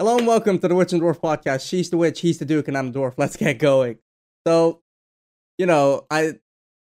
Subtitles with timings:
[0.00, 1.68] Hello and welcome to the Witch and Dwarf podcast.
[1.68, 3.14] She's the witch, he's the duke, and I'm the dwarf.
[3.18, 3.98] Let's get going.
[4.46, 4.80] So,
[5.58, 6.34] you know, I,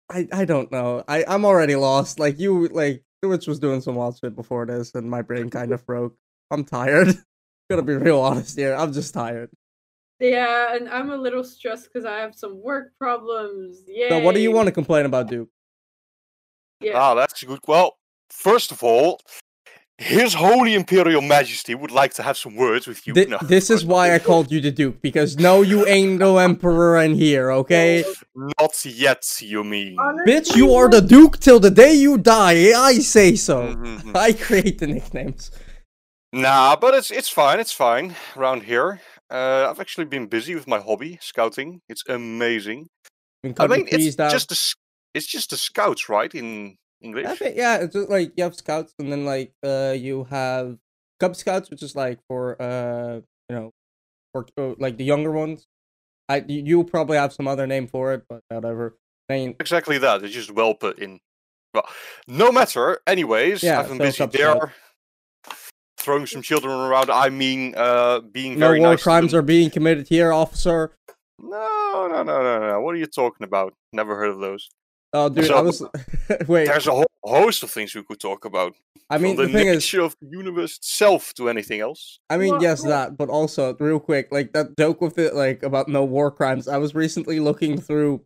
[0.08, 1.04] I, I don't know.
[1.08, 2.20] I, I'm already lost.
[2.20, 5.50] Like you, like the witch was doing some wild shit before this, and my brain
[5.50, 6.16] kind of broke.
[6.52, 7.16] I'm tired.
[7.72, 8.76] Gonna be real honest here.
[8.76, 9.50] I'm just tired.
[10.20, 13.82] Yeah, and I'm a little stressed because I have some work problems.
[13.88, 14.10] Yeah.
[14.10, 15.50] So, what do you want to complain about, Duke?
[16.82, 17.00] Yeah.
[17.00, 17.62] Ah, that's good.
[17.68, 17.98] Well,
[18.30, 19.20] first of all,
[20.02, 23.14] His Holy Imperial Majesty would like to have some words with you.
[23.14, 26.38] Thi- No, this is why I called you the Duke because no, you ain't no
[26.40, 28.04] emperor in here, okay?
[28.36, 29.24] not yet.
[29.42, 29.98] You mean?
[30.00, 32.72] Honestly, Bitch, you are the Duke till the day you die.
[32.76, 33.76] I say so.
[33.76, 34.16] Mhm.
[34.28, 35.52] I create the nicknames.
[36.34, 37.60] Nah, but it's it's fine.
[37.60, 39.02] It's fine around here.
[39.30, 41.82] Uh, I've actually been busy with my hobby, scouting.
[41.90, 42.88] It's amazing.
[43.60, 44.32] I mean, it's down.
[44.32, 44.60] just the
[45.14, 46.34] it's just the scouts, right?
[46.34, 47.26] In English.
[47.26, 50.78] I think, yeah, it's just like you have scouts, and then like uh, you have
[51.20, 53.72] Cub Scouts, which is like for uh, you know,
[54.34, 55.68] for uh, like the younger ones.
[56.30, 58.98] I you probably have some other name for it, but whatever.
[59.30, 60.24] I mean, Exactly that.
[60.24, 61.20] It's just well put in.
[61.74, 61.88] Well,
[62.28, 63.00] no matter.
[63.08, 64.32] Anyways, Yeah, I've been so busy Scout.
[64.34, 64.74] there,
[65.98, 67.10] throwing some children around.
[67.10, 69.04] I mean, uh, being no very war nice.
[69.04, 70.96] crimes are being committed here, officer.
[71.40, 72.82] No, no, no, no, no.
[72.82, 73.74] What are you talking about?
[73.94, 74.70] Never heard of those.
[75.14, 75.84] Oh, dude, I So- was
[76.48, 76.66] wait.
[76.68, 78.74] There's a whole host of things we could talk about.
[79.10, 82.20] I mean, From the the, thing is, nature of the universe itself to anything else.
[82.30, 85.64] I mean, Well, yes, that, but also real quick, like that joke with it, like
[85.64, 86.68] about no war crimes.
[86.70, 88.22] I was recently looking through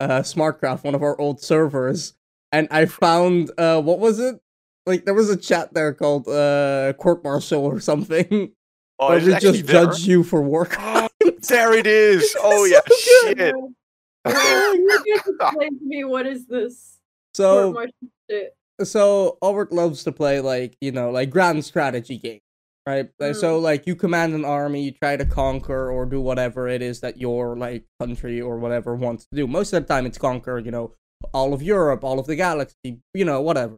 [0.00, 2.14] uh SmartCraft, one of our old servers,
[2.52, 4.40] and I found uh what was it?
[4.86, 8.52] Like there was a chat there called uh court martial or something,
[8.98, 9.84] Oh, where is we it actually just there?
[9.86, 11.10] judge you for war crimes.
[11.48, 12.34] there it is.
[12.42, 12.98] Oh yeah, good.
[12.98, 13.38] shit.
[13.38, 13.74] Yeah, you just
[14.26, 16.98] explain to me what is this?
[17.34, 18.54] So Court martial shit.
[18.84, 22.42] so Albert loves to play like you know like grand strategy games,
[22.86, 23.08] right?
[23.18, 23.62] Like, So mm.
[23.62, 27.18] like you command an army, you try to conquer or do whatever it is that
[27.18, 29.46] your like country or whatever wants to do.
[29.46, 30.94] Most of the time, it's conquer you know
[31.32, 33.76] all of Europe, all of the galaxy, you know whatever,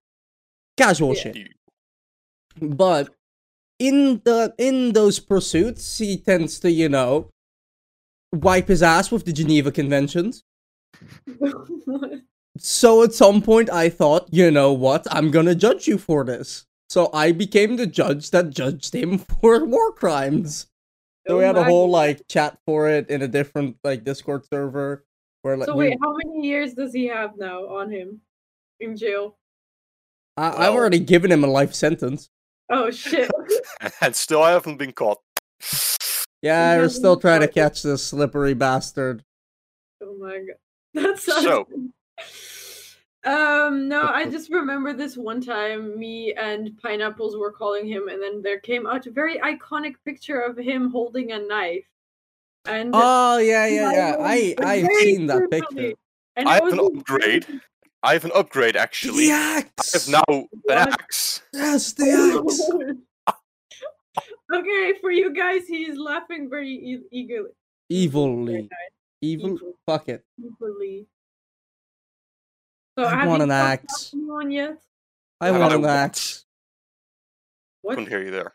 [0.77, 1.23] casual Yeah.
[1.23, 1.49] shit.
[2.61, 3.15] But
[3.79, 7.29] in the in those pursuits, he tends to you know
[8.33, 10.43] wipe his ass with the Geneva Conventions.
[12.59, 15.07] So at some point, I thought, you know what?
[15.11, 16.67] I'm gonna judge you for this.
[16.91, 20.67] So I became the judge that judged him for war crimes.
[21.27, 25.05] So we had a whole like chat for it in a different like Discord server
[25.41, 28.21] where like So we- wait, how many years does he have now on him
[28.81, 29.39] in jail?
[30.37, 32.29] I- I've already given him a life sentence.
[32.69, 33.31] Oh shit!
[34.03, 35.21] and still, I haven't been caught.
[36.43, 39.25] Yeah, we're still trying to catch this slippery bastard.
[40.03, 40.57] oh my god,
[40.95, 41.45] that's sounds.
[41.45, 41.67] So-
[43.25, 48.21] Um, no, I just remember this one time me and Pineapples were calling him, and
[48.21, 51.85] then there came out a very iconic picture of him holding a knife.
[52.65, 54.17] And Oh yeah, yeah, yeah.
[54.19, 55.93] I I've very seen that picture.
[56.35, 57.47] And I have an was upgrade.
[58.03, 59.27] I have an upgrade actually.
[59.27, 59.95] The axe.
[59.95, 61.43] I have now an axe.
[61.53, 62.11] Yes, the
[62.91, 63.01] axe.
[64.53, 67.51] Okay, for you guys, he's laughing very e- eagerly.
[67.91, 68.69] Evilly,
[69.21, 69.51] evil.
[69.55, 69.73] Evil.
[69.87, 70.25] Fuck it.
[70.39, 71.07] Eagerly.
[72.99, 74.11] So I have want you an talked axe.
[74.15, 74.79] Anyone yet?
[75.41, 75.91] I Have want an what?
[75.91, 76.45] axe.
[77.83, 77.95] What?
[77.97, 78.55] Couldn't hear you there.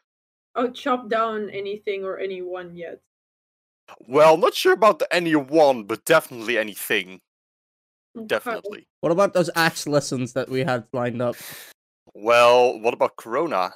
[0.56, 3.00] Oh, chop down anything or anyone yet?
[4.08, 7.22] Well, not sure about the anyone, but definitely anything.
[8.16, 8.28] Mm, okay.
[8.28, 8.88] Definitely.
[9.02, 11.36] What about those axe lessons that we had lined up?
[12.14, 13.74] Well, what about Corona?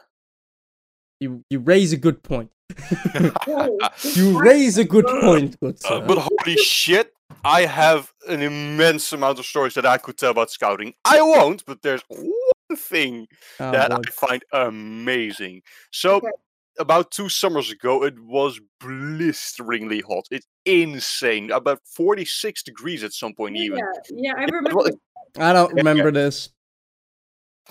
[1.22, 2.52] You you raise a good point.
[4.16, 7.14] You raise a good point, good Uh, but holy shit,
[7.46, 10.94] I have an immense amount of stories that I could tell about scouting.
[11.06, 13.28] I won't, but there's one thing
[13.60, 13.98] Oh, that boy.
[14.08, 15.62] I find amazing.
[15.92, 16.32] So, Okay.
[16.80, 20.26] about two summers ago, it was blisteringly hot.
[20.32, 21.52] It's insane.
[21.52, 23.78] About 46 degrees at some point, even.
[23.80, 24.90] yeah, yeah, I remember.
[25.38, 25.84] I don't Yeah, yeah.
[25.84, 26.50] remember this.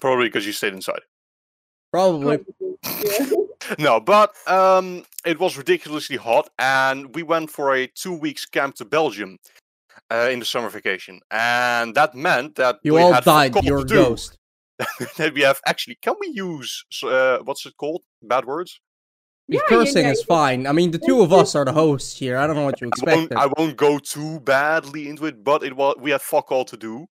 [0.00, 1.00] Probably because you stayed inside.
[1.90, 2.38] Probably.
[2.84, 3.26] Yeah.
[3.78, 8.74] No, but um, it was ridiculously hot, and we went for a two weeks camp
[8.76, 9.38] to Belgium
[10.10, 13.64] uh, in the summer vacation, and that meant that You we all had fuck died.
[13.64, 13.94] You're a to do.
[13.94, 14.36] ghost.
[15.18, 15.96] that we have actually.
[16.00, 18.02] Can we use uh, what's it called?
[18.22, 18.80] Bad words.
[19.46, 20.66] Yeah, yeah, Cursing yeah, is fine.
[20.66, 22.38] I mean, the two of us are the hosts here.
[22.38, 23.28] I don't know what you I.
[23.36, 26.76] I won't go too badly into it, but it was we had fuck all to
[26.76, 27.06] do,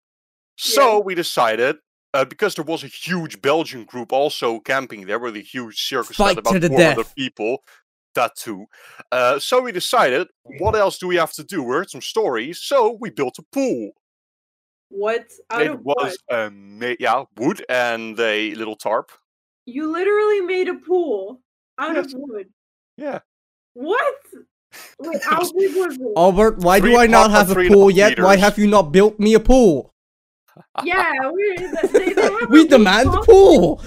[0.56, 1.76] so we decided.
[2.18, 6.16] Uh, because there was a huge Belgian group also camping there with a huge circus
[6.16, 7.14] Fight about to the 400 death.
[7.14, 7.62] people.
[8.14, 8.66] That too.
[9.12, 10.26] Uh, so we decided,
[10.58, 11.62] what else do we have to do?
[11.62, 13.92] We heard some stories, so we built a pool.
[14.88, 15.26] What?
[15.50, 15.98] Out it of what?
[15.98, 19.12] was ama- yeah, wood and a little tarp.
[19.66, 21.40] You literally made a pool
[21.78, 22.06] out Yes.
[22.06, 22.48] of wood.
[22.96, 23.20] Yeah.
[23.74, 24.14] What?
[24.98, 26.12] Wait, how big was it?
[26.16, 28.18] Albert, why do I not have a three and a pool half yet?
[28.18, 29.94] Why have you not built me a pool?
[30.84, 31.56] Yeah, we,
[31.92, 33.82] they, they We demand a pool.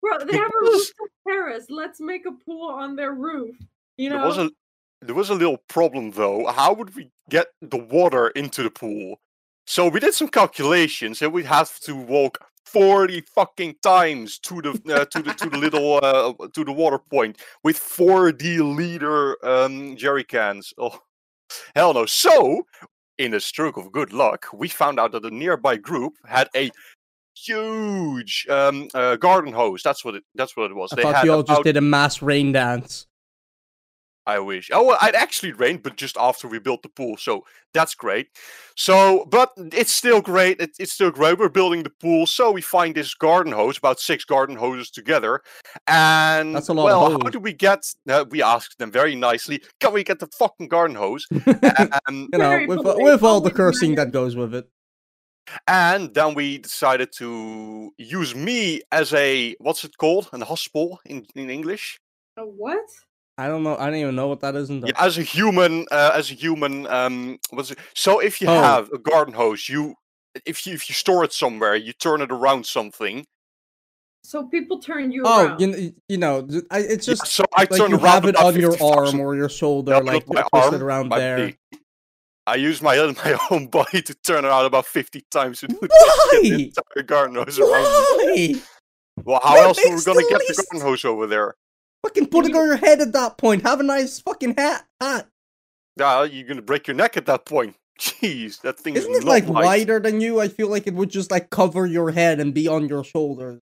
[0.00, 1.66] Bro, they have a rooftop terrace.
[1.70, 3.56] Let's make a pool on their roof.
[3.96, 4.50] You know, There was a
[5.02, 6.46] there was a little problem though.
[6.46, 9.20] How would we get the water into the pool?
[9.66, 14.70] So we did some calculations, and we'd have to walk forty fucking times to the
[14.94, 19.96] uh, to the to the little uh, to the water point with forty liter um,
[19.96, 20.72] jerry cans.
[20.78, 20.98] Oh,
[21.74, 22.06] hell no!
[22.06, 22.66] So,
[23.18, 26.70] in a stroke of good luck, we found out that the nearby group had a
[27.36, 29.82] huge um, uh, garden hose.
[29.82, 30.24] That's what it.
[30.34, 30.92] That's what it was.
[30.92, 33.06] I they thought had you all just did a mass rain dance.
[34.26, 34.70] I wish.
[34.72, 37.44] Oh, well, it actually rained, but just after we built the pool, so
[37.74, 38.28] that's great.
[38.74, 40.60] So, but it's still great.
[40.60, 41.38] It, it's still great.
[41.38, 45.42] We're building the pool, so we find this garden hose, about six garden hoses together,
[45.86, 47.84] and That's a lot of well, how do we get?
[48.08, 51.26] Uh, we asked them very nicely, "Can we get the fucking garden hose?"
[52.08, 54.66] and, You know, with polite, with all the cursing that goes with it.
[55.68, 60.30] and then we decided to use me as a what's it called?
[60.32, 62.00] An hospital in in English.
[62.38, 62.86] a what?
[63.36, 63.76] I don't know.
[63.76, 64.70] I don't even know what that is.
[64.70, 67.78] In Yeah, as a human, uh, as a human, um, what's it?
[67.94, 68.62] So if you Oh.
[68.62, 69.94] have a garden hose, you
[70.46, 73.26] if you if you store it somewhere, you turn it around something.
[74.22, 75.60] So people turn you Oh, around.
[75.60, 78.30] you, you know, I, it's Yeah, just so I like turn you around have it
[78.30, 80.82] about on your 50,000 arm or your shoulder, No, like not my twist arm, it
[80.82, 81.36] around my there.
[81.38, 81.56] body.
[82.46, 85.88] I use my my own body to turn around about fifty times to do the
[85.90, 86.40] Why?
[86.42, 88.28] entire garden hose around.
[88.34, 88.54] me.
[88.54, 88.60] Why?
[89.24, 91.54] Well, how That else are we gonna the get least- the garden hose over there?
[92.04, 93.62] Fucking put it on your head at that point.
[93.62, 94.84] Have a nice fucking hat.
[95.00, 95.28] hat.
[95.96, 97.74] Yeah, you're gonna break your neck at that point.
[98.00, 99.64] Jeez, that thing Isn't is it not like light.
[99.64, 100.40] wider than you?
[100.40, 103.60] I feel like it would just like cover your head and be on your shoulders.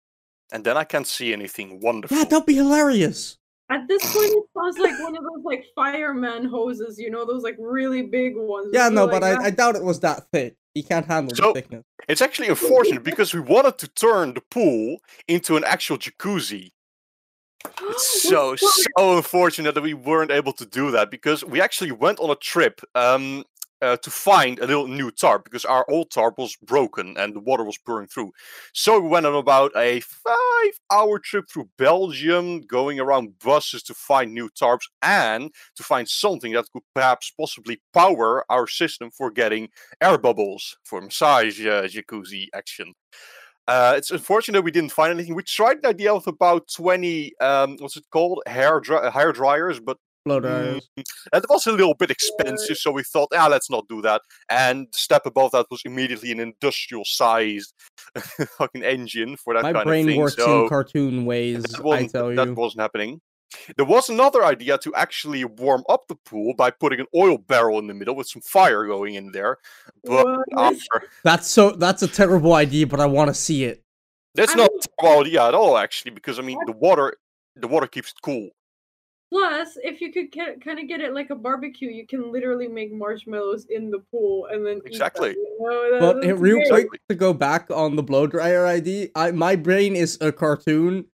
[0.53, 2.17] And then I can't see anything wonderful.
[2.17, 3.37] Yeah, that'd be hilarious.
[3.71, 6.99] At this point, it sounds like one of those like fireman hoses.
[6.99, 8.69] You know, those like really big ones.
[8.73, 10.57] Yeah, no, are, but I, I doubt it was that thick.
[10.75, 11.85] He can't handle So- the thickness.
[12.09, 14.99] It's actually unfortunate because we wanted to turn the pool
[15.29, 16.71] into an actual jacuzzi.
[17.81, 22.21] It's so so unfortunate that we weren't able to do that because we actually went
[22.21, 23.45] on a trip um,
[23.85, 27.41] uh, to find a little new tarp because our old tarp was broken and the
[27.41, 28.33] water was pouring through.
[28.73, 34.33] So we went on about a five-hour trip through Belgium, going around buses to find
[34.33, 39.69] new tarps and to find something that could perhaps possibly power our system for getting
[40.01, 42.95] air bubbles for massage uh, jacuzzi action.
[43.67, 45.35] Uh, it's unfortunate we didn't find anything.
[45.35, 48.43] We tried an idea of about 20, um, what's it called?
[48.47, 49.97] Hair, dry- hair dryers, but
[50.27, 50.89] Blow mm, dryers.
[50.97, 52.77] it was a little bit expensive.
[52.77, 54.23] So we thought, ah, let's not do that.
[54.51, 57.73] And the step above that was immediately an industrial sized
[58.59, 60.21] fucking engine for that My kind brain of thing.
[60.21, 62.55] works so in cartoon ways, that I tell that you.
[62.55, 63.21] wasn't happening.
[63.77, 67.79] There was another idea to actually warm up the pool by putting an oil barrel
[67.79, 69.59] in the middle with some fire going in there.
[70.05, 71.71] But after, That's so.
[71.73, 73.83] That's a terrible idea, but I want to see it.
[74.35, 77.17] that's I not mean- a terrible idea at all, actually, because I mean the water,
[77.57, 78.51] the water keeps it cool.
[79.33, 82.69] Plus, if you could get, kind of get it like a barbecue, you can literally
[82.69, 85.31] make marshmallows in the pool and then eat them, Exactly.
[85.31, 85.93] you know?
[85.93, 89.57] That- But that's real quick to go back on the blow dryer ID, I my
[89.57, 91.07] brain is a cartoon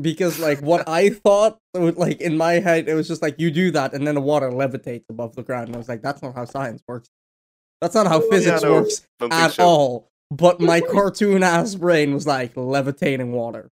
[0.00, 3.70] because like what I thought, like in my head, it was just like you do
[3.72, 5.68] that and then the water levitates above the ground.
[5.68, 7.08] And I was like, that's not how science works.
[7.80, 9.64] That's not how Well, physics no, works at so.
[9.64, 10.10] all.
[10.30, 13.70] But my cartoon ass brain was like levitating water.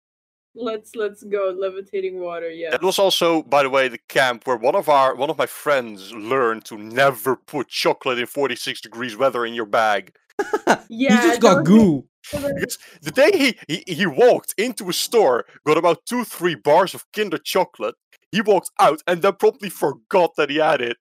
[0.54, 2.50] Let's let's go levitating water.
[2.50, 2.72] Yeah.
[2.72, 5.46] That was also, by the way, the camp where one of our one of my
[5.46, 10.14] friends learned to never put chocolate in 46 degrees weather in your bag.
[10.90, 11.24] Yeah.
[11.24, 12.06] you just got don't- goo.
[12.32, 16.94] Because the day he, he he walked into a store, got about two three bars
[16.94, 17.96] of Kinder chocolate,
[18.32, 20.98] he walked out and then promptly forgot that he had it.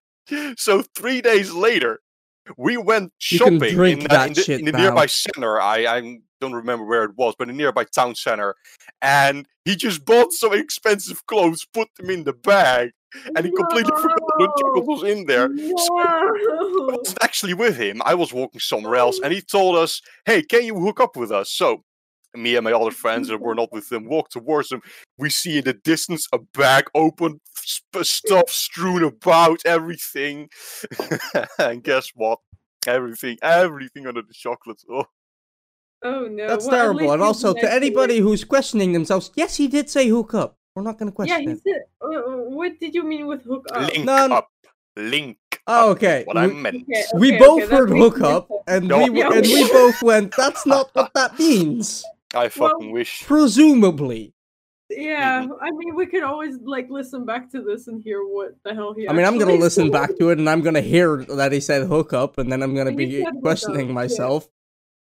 [0.57, 1.99] So three days later,
[2.57, 5.59] we went shopping in, that in the, in the nearby center.
[5.61, 8.55] I I don't remember where it was, but a nearby town center,
[9.01, 12.91] and he just bought some expensive clothes, put them in the bag,
[13.35, 15.49] and he completely forgot the chocolate was in there.
[15.57, 16.29] So I
[16.95, 18.01] wasn't actually with him.
[18.05, 21.31] I was walking somewhere else, and he told us, "Hey, can you hook up with
[21.31, 21.83] us?" So
[22.33, 24.81] me and my other friends that were not with him walk towards him.
[25.17, 30.49] We see in the distance a bag open, sp- stuff strewn about, everything.
[31.59, 32.39] and guess what?
[32.87, 34.85] Everything, everything under the chocolates.
[34.89, 35.05] Oh,
[36.03, 36.47] Oh no.
[36.47, 37.11] That's well, terrible.
[37.11, 40.57] And also to anybody who's questioning themselves, yes, he did say hook up.
[40.75, 41.37] We're not gonna question.
[41.37, 41.83] Yeah, question he it.
[42.01, 42.07] said.
[42.15, 42.21] Uh,
[42.55, 43.91] what did you mean with hook up?
[43.91, 44.35] link No, no.
[44.35, 44.49] up,
[44.95, 45.37] link.
[45.67, 46.23] Oh, up, okay.
[46.25, 46.75] What I We- meant.
[46.83, 48.99] Okay, we both okay, heard hook up, and No.
[49.05, 50.35] we Yeah, and we we- both went.
[50.35, 52.03] That's not what that means.
[52.33, 53.23] I fucking wish.
[53.25, 54.33] Presumably,
[54.89, 58.73] Yeah, I mean, we could always like listen back to this and hear what the
[58.73, 59.07] hell he.
[59.09, 59.91] I mean, I'm gonna actually listen said.
[59.91, 62.73] back to it and I'm gonna hear that he said hook up, and then I'm
[62.73, 63.93] gonna And be said hookup, questioning yeah.
[63.93, 64.47] myself.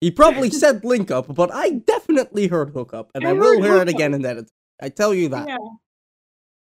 [0.01, 3.61] He probably said link up, but I definitely heard hook up, and I, I will
[3.61, 3.93] hear it hookup.
[3.93, 4.49] again in edit.
[4.81, 5.47] I tell you that.
[5.47, 5.57] Yeah.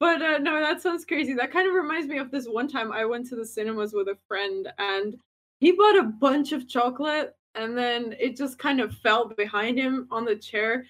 [0.01, 1.35] But uh, no, that sounds crazy.
[1.35, 4.09] That kind of reminds me of this one time I went to the cinemas with
[4.09, 5.17] a friend and
[5.61, 10.07] he bought a bunch of chocolate and then it just kind of fell behind him
[10.11, 10.87] on the chair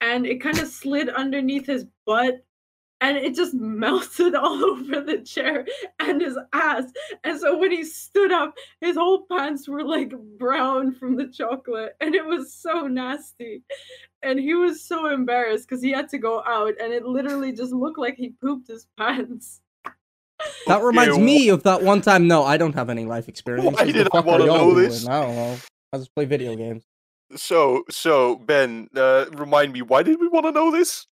[0.00, 2.44] and it kind of slid underneath his butt
[3.02, 5.66] and it just melted all over the chair
[5.98, 6.84] and his ass.
[7.24, 11.96] And so when he stood up, his whole pants were like brown from the chocolate
[12.00, 13.62] and it was so nasty
[14.22, 17.72] and he was so embarrassed because he had to go out and it literally just
[17.72, 19.60] looked like he pooped his pants
[20.66, 22.28] That reminds wh- me of that one time.
[22.28, 23.76] No, I don't have any life experience.
[23.76, 24.84] Why did I wanna y'all know doing?
[24.84, 25.06] this?
[25.08, 25.58] I don't know.
[25.92, 26.84] I just play video games.
[27.34, 31.06] So, so Ben, uh, remind me, why did we want to know this?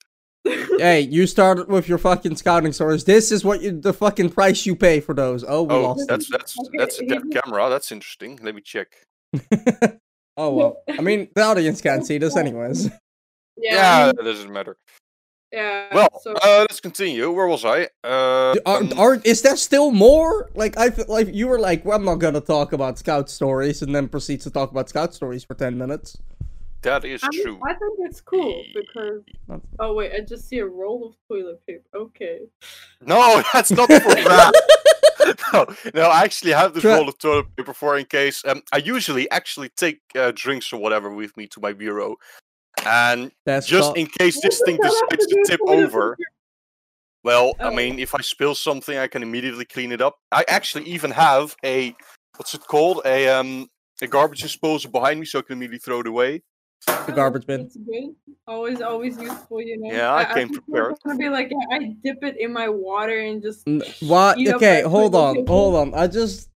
[0.44, 3.04] Hey, you started with your fucking scouting stories.
[3.04, 5.44] This is what you the fucking price you pay for those.
[5.46, 6.08] Oh, we Oh, lost.
[6.08, 7.68] that's that's Okay, that's a dead camera.
[7.68, 8.38] That's interesting.
[8.42, 8.88] Let me check.
[10.36, 10.82] oh well.
[10.88, 12.86] I mean, the audience can't see this anyways.
[13.56, 14.76] yeah Yeah, I mean, doesn't matter.
[15.52, 17.30] yeah Well, so uh, let's continue.
[17.30, 17.88] Where was I?
[18.04, 20.48] Uh, Are, um, are is there still more?
[20.54, 23.82] Like I feel like you were like, well, I'm not gonna talk about scout stories,
[23.82, 26.16] and then proceeds to talk about scout stories for ten minutes.
[26.82, 27.60] That is I, mean, true.
[27.64, 29.22] I think it's cool because
[29.80, 32.40] oh wait i just see a roll of toilet paper okay
[33.04, 34.52] No, that's not for that.
[35.52, 38.42] no, no, I actually have this Try- roll of toilet paper for in case.
[38.46, 42.16] Um, I usually actually take uh, drinks or whatever with me to my bureau,
[42.86, 45.48] and That's just called- in case this thing does that decides to do to with
[45.50, 46.16] tip over.
[46.16, 46.28] paper?
[47.24, 47.70] Well, I Oh.
[47.74, 50.16] mean, if I spill something, I can immediately clean it up.
[50.32, 51.94] I actually even have a
[52.36, 53.02] what's it called?
[53.04, 53.68] A um
[54.00, 56.42] a garbage disposal behind me, so I can immediately throw it away.
[56.86, 57.62] The garbage bin.
[57.62, 58.14] It's good.
[58.46, 59.92] Always, always useful, you know.
[59.92, 60.92] Yeah, I I came think prepared.
[60.92, 63.66] It's gonna be like yeah, I dip it in my water and just.
[64.00, 64.38] What?
[64.46, 65.52] Okay, hold on, paper.
[65.52, 65.94] hold on.
[65.94, 66.48] I just,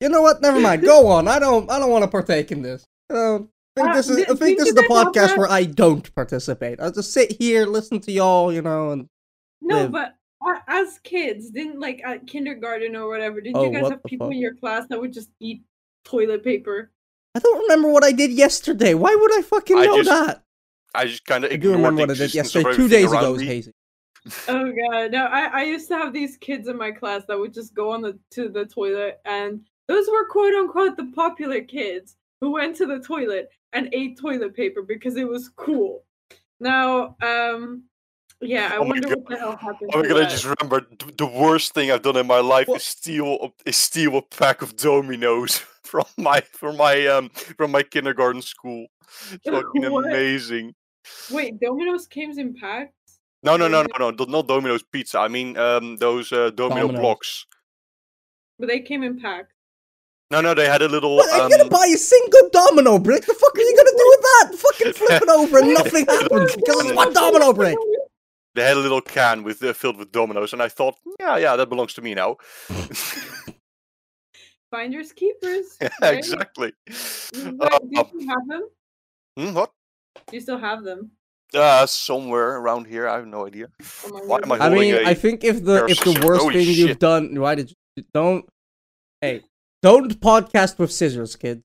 [0.00, 0.40] you know what?
[0.42, 0.82] Never mind.
[0.82, 1.26] Go on.
[1.28, 1.70] I don't.
[1.70, 2.84] I don't want to partake in this.
[3.08, 4.16] You know, I think Uh, this is.
[4.18, 6.80] di- I think this is the guys have podcast where I don't participate.
[6.80, 9.08] I'll just sit here, listen to y'all, you know, and
[9.60, 9.92] No, live.
[9.92, 10.14] but
[10.46, 14.28] uh, as kids, didn't like at kindergarten or whatever, didn't Oh, you guys have people
[14.28, 14.34] fuck?
[14.34, 15.62] in your class that would just eat
[16.04, 16.92] toilet paper?
[17.34, 18.94] I don't remember what I did yesterday.
[18.94, 20.42] Why would I fucking I know just that?
[20.94, 22.74] I just kind of I do remember what I did yesterday.
[22.74, 23.72] Two days ago, was hazy.
[24.48, 25.24] Oh god, no!
[25.24, 28.02] I, I used to have these kids in my class that would just go on
[28.02, 32.86] the to the toilet, and those were quote unquote the popular kids who went to
[32.86, 36.04] the toilet and ate toilet paper because it was cool.
[36.58, 37.84] Now, um,
[38.40, 39.18] yeah, I Oh wonder God.
[39.18, 39.90] what the hell happened.
[39.94, 40.22] Oh my to god!
[40.22, 42.78] I just remembered th- the worst thing I've done in my life What?
[42.80, 47.70] is steal a- is steal a pack of Dominoes from my from my um from
[47.72, 48.86] my kindergarten school.
[49.44, 50.06] Fucking What?
[50.06, 50.74] amazing.
[51.30, 52.92] Wait, Domino's came in packs.
[53.42, 53.88] No, no, no, Really?
[53.98, 55.18] no, no, th- not Domino's pizza.
[55.18, 57.00] I mean, um, those uh, Domino Domino's.
[57.00, 57.46] blocks.
[58.58, 59.54] But they came in packs.
[60.30, 61.16] No, no, they had a little.
[61.16, 63.24] What, are Um, you gonna buy a single domino brick?
[63.24, 64.54] The fuck are you gonna do with that?
[64.58, 67.76] Fucking flip it over and nothing happens because it's one domino brick.
[68.54, 71.56] They had a little can with uh, filled with Dominoes, and I thought, yeah, yeah,
[71.56, 72.36] that belongs to me now.
[74.70, 75.76] Finders keepers.
[75.82, 76.18] Yeah, right?
[76.18, 76.72] exactly.
[76.88, 78.68] Mm, Uh, Do you still have them?
[79.36, 79.70] hmm, what?
[80.28, 81.10] Do you still have them?
[81.52, 83.08] Uh, somewhere around here.
[83.08, 83.66] I have no idea.
[84.06, 84.60] Oh my Why am I goodness.
[84.60, 87.56] I mean, a I think if the if the worst Holy thing you've done, why
[87.56, 88.44] did you don't?
[89.20, 89.42] Hey,
[89.82, 91.62] don't podcast with scissors, kid.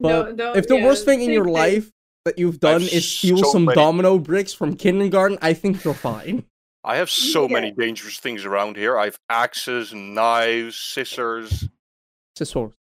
[0.00, 1.52] But Don't- don't- if the yeah, worst thing in your thing.
[1.54, 1.92] life
[2.26, 5.82] that you've done I've is steal so some many- domino bricks from kindergarten, I think
[5.84, 6.44] you're fine.
[6.84, 8.96] I have so many dangerous things around here.
[8.98, 11.68] I have axes, knives, scissors.
[12.36, 12.74] Scissors.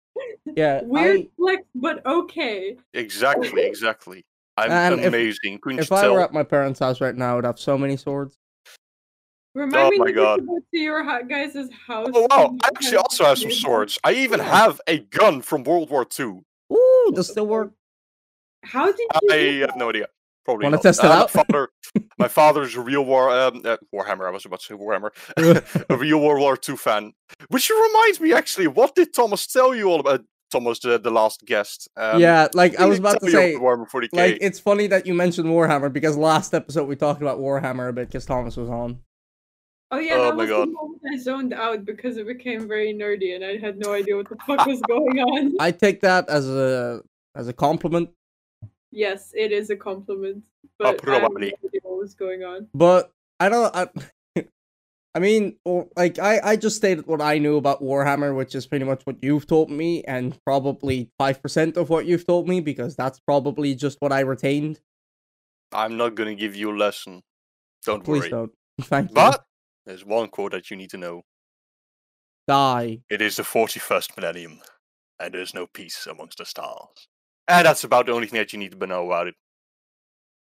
[0.56, 2.76] Yeah, Weird I- flex, but okay.
[2.92, 4.24] Exactly, exactly.
[4.56, 5.58] I'm And if- amazing.
[5.62, 6.14] Couldn't if I tell?
[6.14, 8.36] were at my parents' house right now, I'd have so many swords.
[9.54, 10.46] Remind Oh me my to God.
[10.46, 11.54] go to your guys'
[11.86, 12.08] house.
[12.12, 12.56] Oh wow!
[12.62, 13.98] I actually also have some swords.
[14.02, 16.40] I even have a gun from World War II.
[16.72, 17.70] Ooh, does still work.
[18.64, 19.08] How did you?
[19.30, 20.06] I do have no idea.
[20.44, 21.34] Probably Wanna test it Uh, out?
[21.34, 21.68] My, father,
[22.18, 24.26] my father's a real war um, uh, Warhammer.
[24.26, 25.10] I was about to say Warhammer.
[25.90, 27.12] a real World War II fan.
[27.48, 30.22] Which reminds me, actually, what did Thomas tell you all about?
[30.50, 31.88] Thomas, the, the last guest.
[31.96, 34.08] Um, yeah, like I was about to say, Warhammer 40k.
[34.12, 37.92] like it's funny that you mentioned Warhammer because last episode we talked about Warhammer a
[37.92, 39.00] bit because Thomas was on.
[39.90, 40.68] Oh yeah, Oh that my was God.
[40.68, 44.14] the moment I zoned out because it became very nerdy and I had no idea
[44.16, 45.54] what the fuck was going on.
[45.58, 47.02] I take that as a
[47.34, 48.10] as a compliment,
[48.94, 50.44] Yes, it is a compliment,
[50.78, 52.68] but oh, I have no idea what was going on.
[52.72, 53.10] but
[53.40, 53.74] I don't.
[53.74, 53.88] I,
[55.16, 58.68] I mean, or, like I I just stated what I knew about Warhammer, which is
[58.68, 62.60] pretty much what you've told me, and probably five percent of what you've told me
[62.60, 64.78] because that's probably just what I retained.
[65.72, 67.22] I'm not gonna give you a lesson.
[67.84, 68.30] Don't Please worry.
[68.30, 68.52] don't.
[68.82, 69.14] Thank you.
[69.14, 69.44] But
[69.86, 71.22] there's one quote that you need to know.
[72.46, 73.00] Die.
[73.10, 74.60] It is the 41st millennium,
[75.18, 77.08] and there's no peace amongst the stars.
[77.48, 79.34] And that's about the only thing that you need to know about it.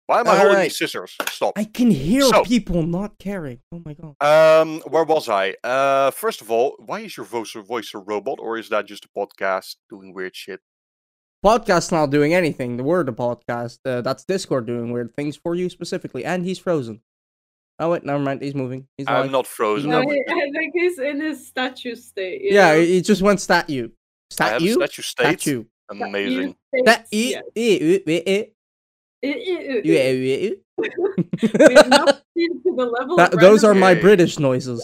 [0.07, 0.63] Why am I holding Alright.
[0.69, 1.15] these scissors?
[1.29, 1.53] Stop.
[1.57, 3.59] I can hear So- people not caring.
[3.73, 4.15] Oh my god.
[4.21, 5.55] Um, where was I?
[5.63, 9.05] Uh, first of all, why is your voice voice a robot, or is that just
[9.05, 10.61] a podcast doing weird shit?
[11.45, 12.77] Podcast's not doing anything.
[12.77, 13.79] The word the podcast.
[13.85, 17.01] Uh, that's Discord doing weird things for you specifically, and he's frozen.
[17.77, 18.41] Oh wait, never mind.
[18.41, 18.87] He's moving.
[18.97, 19.31] He's I'm alive.
[19.31, 19.89] not frozen.
[19.91, 22.41] No, I, but- I think he's in his statue state.
[22.43, 22.81] Yeah, know?
[22.81, 23.89] he just went statue.
[24.39, 24.73] I have a Statue.
[24.73, 25.41] statue state.
[25.41, 25.63] Statue.
[25.89, 26.55] Amazing.
[26.85, 27.07] That.
[27.07, 28.13] States, yes.
[29.23, 30.89] We
[31.75, 34.83] have not to the level That- those are my British noises,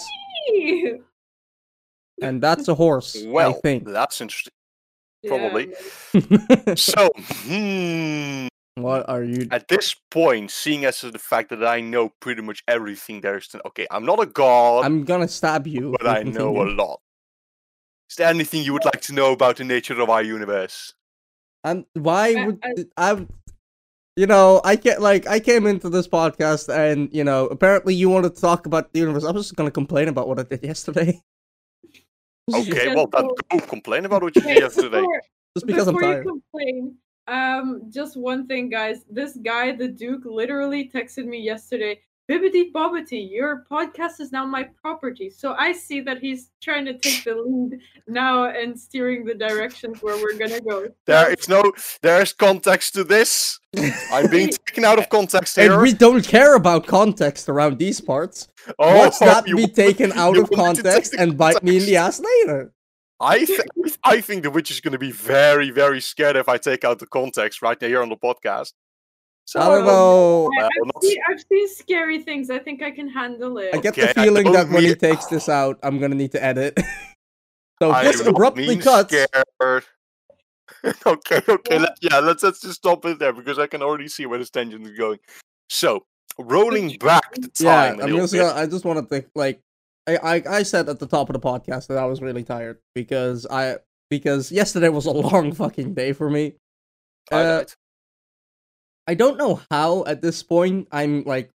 [2.21, 3.15] and that's a horse.
[3.27, 3.85] Well, I think.
[3.85, 4.53] that's interesting.
[5.27, 5.67] Probably.
[6.13, 6.75] man.
[6.77, 9.47] So, hmm, what are you?
[9.51, 13.47] at this point, seeing as the fact that I know pretty much everything there is
[13.49, 15.95] to okay, I'm not a god, I'm gonna stab you.
[15.99, 16.99] but I know a lot.
[18.13, 20.93] Is there anything you would like to know about the nature of our universe?
[21.63, 23.27] And why would I- I?
[24.15, 28.11] You know, I get like I came into this podcast, and you know, apparently you
[28.11, 29.23] wanted to talk about the universe.
[29.25, 31.19] I was just gonna complain about what I did yesterday.
[32.53, 34.99] Okay, well, then go- go complain about what you did yesterday.
[34.99, 35.21] before-
[35.55, 36.25] just because I'm Before tired.
[36.25, 36.95] you complain,
[37.27, 39.05] um, just one thing, guys.
[39.09, 42.01] This guy, the Duke, literally texted me yesterday.
[42.31, 45.29] Bibbidi Bobbity, your podcast is now my property.
[45.29, 50.01] So I see that he's trying to take the lead now and steering the directions
[50.01, 50.87] where we're gonna go.
[51.05, 53.59] There is no, there is context to this.
[54.11, 55.73] I'm being taken out of context here.
[55.73, 58.47] And we don't care about context around these parts.
[58.79, 61.37] oh, Watch that you be want- taken out of want me to take context and
[61.37, 62.71] bite me in the ass later.
[63.19, 63.61] I think
[64.05, 66.99] I think the witch is going to be very very scared if I take out
[66.99, 68.71] the context right here on the podcast.
[69.45, 70.49] So I don't know.
[70.57, 72.49] I, Well, have not- seen, I've seen scary things.
[72.49, 73.73] I think I can handle it.
[73.75, 76.43] I get Okay, the feeling that when he takes this out, I'm gonna need to
[76.43, 76.79] edit.
[77.81, 79.13] so I this abruptly mean cuts.
[79.13, 79.83] scared.
[81.05, 81.81] okay, okay, What?
[81.81, 84.49] let, yeah, let's let's just stop it there because I can already see where this
[84.49, 85.19] tangent is going.
[85.69, 86.05] So,
[86.39, 87.49] rolling back the time.
[87.59, 89.59] Yeah, time a I'm just gonna, I just want to think like
[90.07, 92.79] I, I I said at the top of the podcast that I was really tired
[92.95, 93.77] because I
[94.09, 96.55] because yesterday was a long fucking day for me.
[97.31, 97.73] I Uh, died.
[99.07, 101.49] I don't know how at this point I'm like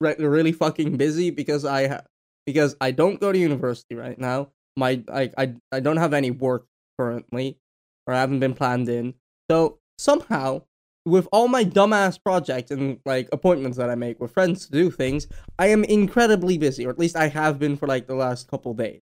[0.00, 2.04] re- really fucking busy because I ha-
[2.46, 4.50] because I don't go to university right now.
[4.76, 6.66] My I, I I don't have any work
[6.98, 7.58] currently,
[8.06, 9.14] or I haven't been planned in.
[9.50, 10.62] So somehow,
[11.04, 14.90] with all my dumbass projects and like appointments that I make with friends to do
[14.90, 15.26] things,
[15.58, 18.74] I am incredibly busy, or at least I have been for like the last couple
[18.74, 19.00] days.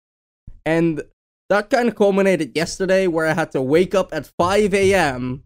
[0.65, 1.03] And
[1.49, 5.43] that kind of culminated yesterday, where I had to wake up at 5 a.m.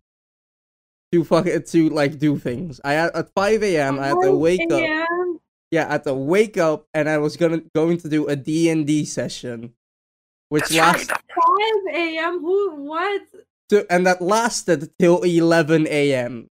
[1.12, 2.80] to fuck to like do things.
[2.84, 4.00] I had at 5 a.m.
[4.00, 4.82] I had to wake up.
[4.82, 5.40] AM?
[5.72, 8.70] Yeah, I had to wake up, and I was gonna going to do a D
[8.70, 9.74] and D session,
[10.50, 11.20] which That's right,
[11.88, 12.40] 5 a.m.
[12.42, 12.76] Who?
[12.86, 13.22] What?
[13.70, 16.48] to, and that lasted till 11 a.m.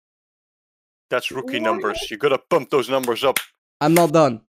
[1.09, 1.61] That's rookie What?
[1.61, 2.07] numbers.
[2.09, 3.37] You gotta pump those numbers up.
[3.81, 4.41] I'm not done.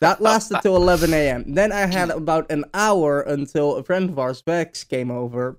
[0.00, 1.54] That lasted till 11 a.m.
[1.54, 5.58] Then I had about an hour until a friend of ours, Vex, came over,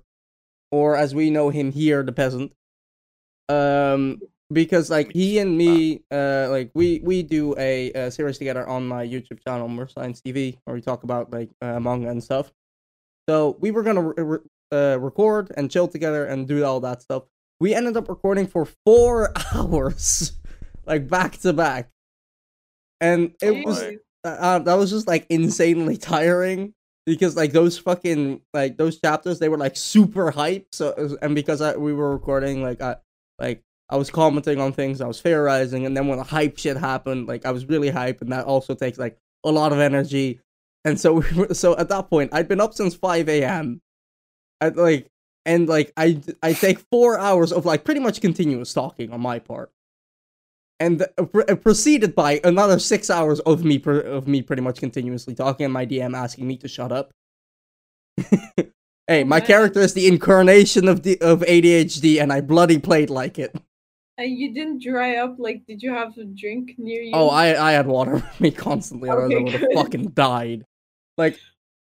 [0.70, 2.52] or as we know him here, the peasant.
[3.50, 4.20] Um,
[4.52, 8.86] because like he and me, uh, like we we do a, uh series together on
[8.86, 12.52] my YouTube channel, More Science TV, where we talk about like uh, manga and stuff.
[13.28, 14.38] So we were gonna re-
[14.72, 17.24] uh, record and chill together and do all that stuff.
[17.60, 20.32] We ended up recording for four hours,
[20.86, 21.90] like back to back,
[23.00, 23.82] and it was
[24.24, 26.74] uh, that was just like insanely tiring
[27.06, 31.60] because like those fucking like those chapters they were like super hype so and because
[31.60, 32.96] I, we were recording like I
[33.40, 36.76] like I was commenting on things I was theorizing and then when the hype shit
[36.76, 40.40] happened like I was really hype and that also takes like a lot of energy
[40.84, 43.80] and so we were, so at that point I'd been up since 5 a.m.
[44.60, 45.08] I'd like
[45.46, 49.38] and like I I take 4 hours of like pretty much continuous talking on my
[49.38, 49.72] part
[50.80, 54.62] and uh, pr- uh, preceded by another six hours of me pr- of me pretty
[54.62, 57.12] much continuously talking and my DM asking me to shut up.
[59.10, 63.38] hey, my character is the incarnation of the of ADHD, and I bloody played like
[63.38, 63.54] it.
[64.16, 65.36] And you didn't dry up?
[65.38, 67.12] Like, did you have a drink near you?
[67.12, 70.64] Oh, I I had water with me constantly, otherwise I would have fucking died.
[71.18, 71.38] Like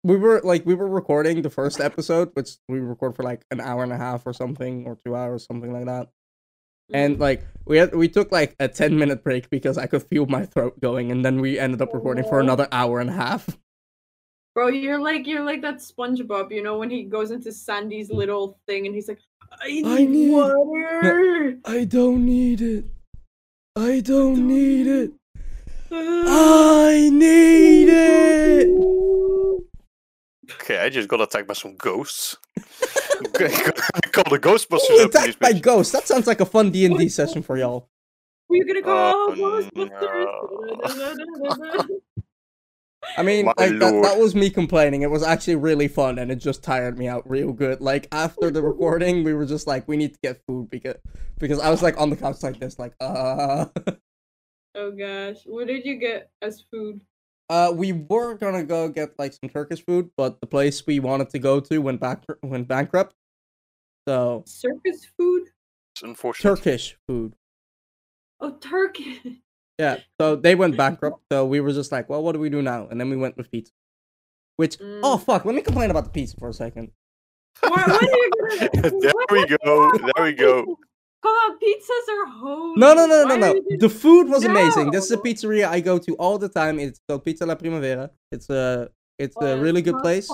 [0.04, 3.60] we were like we were recording the first episode, which we record for like an
[3.60, 6.10] hour and a half or something, or two hours, something like that.
[6.94, 7.20] and mm.
[7.20, 10.44] like we had we took like a 10 minute break because i could feel my
[10.44, 13.60] throat going and then we ended up recording for another hour and a half
[14.60, 18.60] Bro, you're like you're like that SpongeBob, you know, when he goes into Sandy's little
[18.68, 19.20] thing and he's like,
[19.62, 21.58] I need, I need- water.
[21.66, 22.84] i don't need it
[23.78, 25.12] i don't need it
[25.92, 28.68] I need it.
[30.62, 32.36] Okay, I just got attacked by some ghosts.
[33.28, 33.50] Okay,
[34.12, 34.90] Call the Ghostbusters.
[34.92, 35.62] Ooh, up, please, attacked by bitch.
[35.62, 35.94] ghosts.
[35.94, 37.88] That sounds like a fun D and D session for y'all.
[38.50, 39.36] We're gonna call Oh,
[39.74, 41.86] Ghostbusters.
[43.18, 45.02] I mean, like that, that was me complaining.
[45.02, 47.82] It was actually really fun, and it just tired me out real good.
[47.82, 50.96] Like after the recording, we were just like, we need to get food because
[51.38, 53.66] because I was like on the couch like this, like uh.
[54.76, 57.02] oh gosh, what did you get as food?
[57.50, 61.30] Uh, we were gonna go get like some Turkish food, but the place we wanted
[61.32, 63.16] to go to went back went bankrupt.
[64.08, 65.50] So Circus food?
[65.96, 66.56] It's unfortunate.
[66.56, 67.34] Turkish food.
[68.40, 69.42] Oh, turkey.
[69.80, 69.98] Yeah.
[70.20, 71.22] So they went bankrupt.
[71.32, 72.88] So we were just like, well, what do we do now?
[72.92, 73.72] And then we went with pizza.
[74.58, 75.24] Which oh Mm.
[75.24, 76.92] fuck, let me complain about the pizza for a second.
[77.62, 79.00] Why, why are you gonna?
[79.00, 79.92] there we go.
[80.16, 80.78] There we go.
[81.22, 82.80] Come on, pizzas are holy.
[82.80, 83.54] No, no, no, no, Why no.
[83.54, 83.62] no.
[83.70, 84.92] you The food was amazing.
[84.92, 86.80] This is a pizzeria I go to all the time.
[86.80, 88.12] It's called Pizza La Primavera.
[88.32, 90.30] It's a it's a Uh, really good place.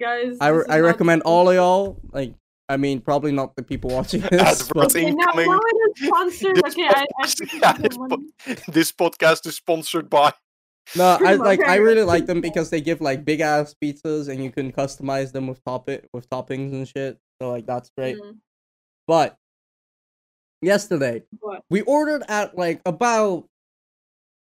[0.00, 0.36] guys.
[0.40, 2.00] I, re- I recommend all of y'all.
[2.12, 2.34] Like,
[2.68, 4.68] I mean, probably not the people watching this.
[4.72, 5.46] But, Okay, now, incoming.
[5.50, 6.56] now it is sponsored.
[6.56, 10.32] This Okay, I, I podcast- yeah, this po- this podcast is sponsored by.
[10.96, 14.42] no, I like I really like them because they give like big ass pizzas and
[14.44, 17.18] you can customize them with top it with toppings and shit.
[17.40, 18.16] So like that's great.
[18.18, 18.36] Mm,
[19.06, 19.36] But
[20.62, 21.62] yesterday what?
[21.70, 23.46] we ordered at like about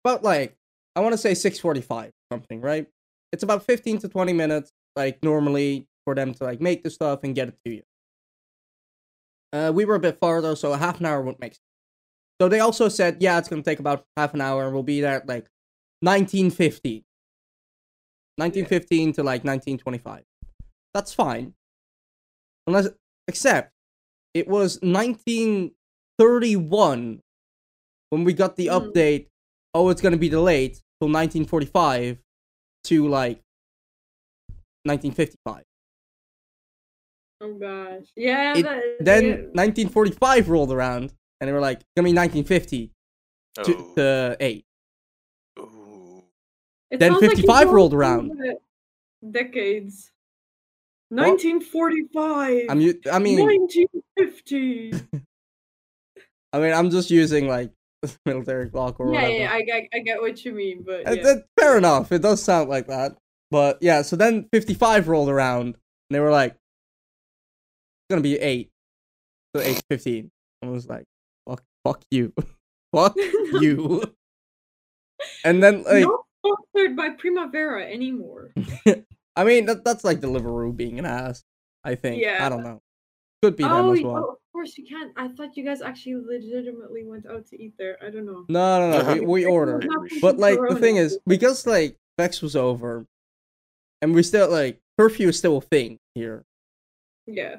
[0.04, 0.56] about like
[0.96, 2.86] I want to say 6:45 something, right?
[3.32, 7.20] It's about 15 to 20 minutes like normally for them to like make the stuff
[7.22, 7.82] and get it to you.
[9.52, 11.60] Uh we were a bit farther so a half an hour would make sense.
[12.40, 14.82] So they also said, yeah, it's going to take about half an hour and we'll
[14.82, 15.46] be there at like
[16.00, 17.04] 1950.
[18.36, 20.24] 1915 to like 1925.
[20.94, 21.52] That's fine.
[22.66, 22.88] Unless
[23.28, 23.72] except
[24.32, 27.20] it was 1931
[28.10, 28.74] when we got the Hmm.
[28.74, 29.26] update
[29.74, 32.18] oh it's going to be delayed till 1945
[32.84, 33.42] to like
[34.84, 35.64] 1955
[37.40, 38.04] Oh gosh.
[38.16, 38.56] Yeah.
[38.56, 39.30] It- that, then yeah.
[39.52, 42.92] 1945 rolled around and they were like it's going to be 1950
[43.56, 43.94] to, Oh.
[43.96, 44.64] to 8
[45.58, 46.22] Ooh.
[46.90, 48.32] Then sounds like 55 rolled around.
[49.30, 50.10] Decades.
[51.10, 52.66] 1945.
[52.68, 54.92] I'm u- I mean 1950.
[56.52, 57.70] I mean I'm just using like
[58.26, 61.22] military clock or yeah, whatever yeah, I, get- I get what you mean, but yeah.
[61.22, 62.12] that- fair enough.
[62.12, 63.12] It does sound like that.
[63.50, 65.74] But yeah, so then 55 rolled around and
[66.10, 66.59] they were like, it's
[68.10, 68.70] gonna be 8.
[69.56, 70.30] So 8 15.
[70.62, 71.04] I was like,
[71.48, 72.32] fuck, fuck you.
[72.94, 74.02] fuck you.
[75.44, 78.52] And then, like, Not sponsored by Primavera anymore.
[79.36, 81.42] I mean, that, that's like Deliveroo being an ass,
[81.84, 82.22] I think.
[82.22, 82.44] Yeah.
[82.44, 82.80] I don't know.
[83.42, 84.16] Could be them oh, as well.
[84.16, 85.12] oh, of course you can't.
[85.16, 87.96] I thought you guys actually legitimately went out to eat there.
[88.04, 88.44] I don't know.
[88.50, 89.14] No, no, no.
[89.14, 89.88] we, we ordered.
[90.20, 93.06] But like the thing is, because like Vex was over,
[94.02, 96.44] and we still like curfew is still a thing here.
[97.26, 97.56] yeah.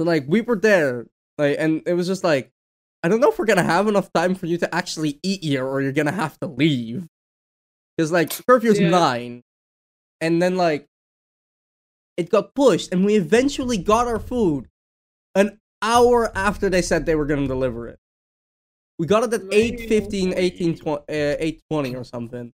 [0.00, 1.06] So like we were there,
[1.38, 2.50] like, and it was just like,
[3.02, 5.66] I don't know if we're gonna have enough time for you to actually eat here,
[5.66, 7.06] or you're gonna have to leave.
[7.96, 8.90] Because like curfew's Yeah.
[8.90, 9.42] nine,
[10.20, 10.86] and then like
[12.16, 14.68] it got pushed, and we eventually got our food
[15.34, 17.98] an hour after they said they were gonna deliver it.
[18.98, 19.82] We got it at Maybe.
[19.84, 22.52] 8 15, 18, 20, uh, 8 20 or something.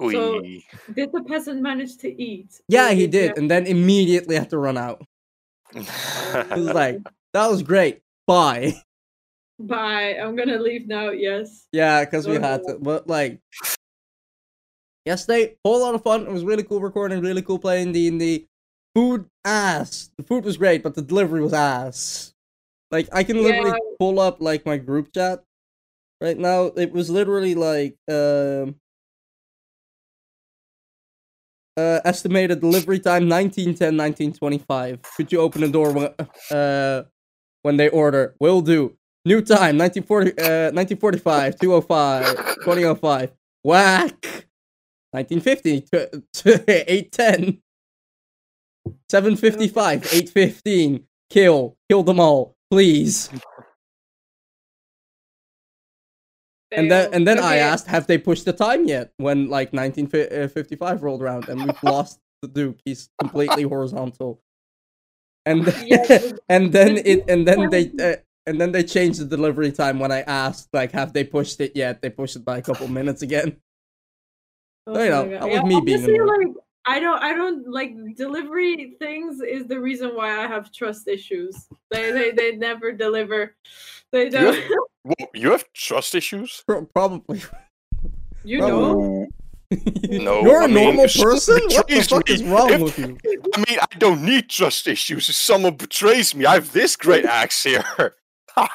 [0.00, 2.58] So- Did the peasant manage to eat?
[2.68, 5.04] Yeah, he did did, and then immediately had to run out.
[5.74, 6.98] It was like,
[7.32, 8.00] that was great.
[8.26, 8.74] Bye.
[9.58, 10.16] Bye.
[10.20, 11.10] I'm gonna leave now.
[11.10, 11.66] Yes.
[11.72, 12.78] Yeah, because we had to.
[12.80, 13.40] But like,
[15.04, 16.22] yesterday, whole lot of fun.
[16.22, 18.46] It was really cool recording, really cool playing D and D.
[18.94, 20.10] Food ass.
[20.16, 22.34] The food was great, but the delivery was ass.
[22.90, 23.96] Like I can literally Yeah.
[24.00, 25.44] pull up like my group chat
[26.20, 26.72] right now.
[26.76, 28.79] It was literally like um.
[31.80, 36.10] Uh, estimated delivery time 1910 1925 could you open the door when,
[36.50, 37.04] uh,
[37.62, 38.34] when they order?
[38.38, 38.98] Will do.
[39.24, 43.32] New time 1940 uh 1945 205 2005
[43.64, 44.12] whack!
[45.12, 47.62] 1950 to, to 810
[49.08, 51.78] 755 815 kill.
[51.88, 53.30] Kill them all please
[56.72, 59.12] and then and then I asked have they pushed the time yet?
[59.16, 62.78] When like 1955 rolled around and we've lost the duke.
[62.84, 64.40] He's completely horizontal.
[65.46, 69.24] And Yeah, but- and then it and then they uh, and then they changed the
[69.26, 72.02] delivery time when I asked like have they pushed it yet?
[72.02, 73.56] They pushed it by a couple minutes again.
[74.86, 76.48] Oh you know, that was me being like
[76.86, 81.68] I don't I don't like delivery things is the reason why I have trust issues.
[81.90, 83.54] They they, they never deliver.
[84.12, 84.58] They don't
[85.02, 86.62] Whoa, you have trust issues?
[86.94, 87.40] Probably
[88.44, 88.68] You Bro.
[88.68, 89.26] know?
[90.10, 91.60] No, You're a I mean, normal if person?
[91.68, 93.16] What the fuck me, is wrong if- with you?
[93.54, 95.28] I mean, I don't need trust issues.
[95.28, 97.84] If someone betrays me, I have this great axe here.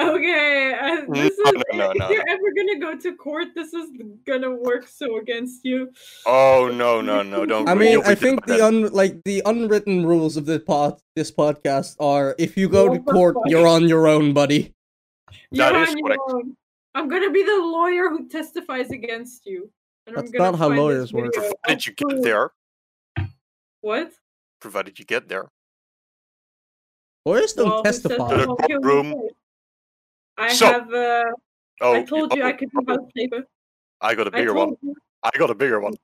[0.00, 3.48] Okay, uh, No, this is no, no, if no, you're ever gonna go to court,
[3.54, 3.90] this is
[4.26, 5.92] gonna work so against you.
[6.26, 7.44] oh no, no, no!
[7.44, 7.68] Don't.
[7.68, 11.96] I mean, I think the un like the unwritten rules of this pod this podcast
[12.00, 14.72] are if you go Oh, to court, fuck's you're on your own, buddy.
[15.50, 16.22] You're That is on your correct.
[16.28, 16.56] own.
[16.94, 19.70] I'm gonna be the lawyer who testifies against you.
[20.06, 21.34] And I'm That's gonna not how lawyers work.
[21.34, 22.50] video provided you get there.
[23.82, 24.12] What?
[24.60, 25.50] Provided you get there.
[27.26, 28.30] Lawyers don't Well, who says testify.
[28.30, 29.28] To the I won't kill courtroom.
[30.42, 30.62] You first?
[30.62, 30.92] I So- have.
[30.92, 31.24] Uh,
[31.82, 33.42] Oh, I told you oh, I could do house paper.
[34.02, 34.74] I got a I bigger one.
[34.82, 34.94] you.
[35.22, 35.94] I got a bigger one.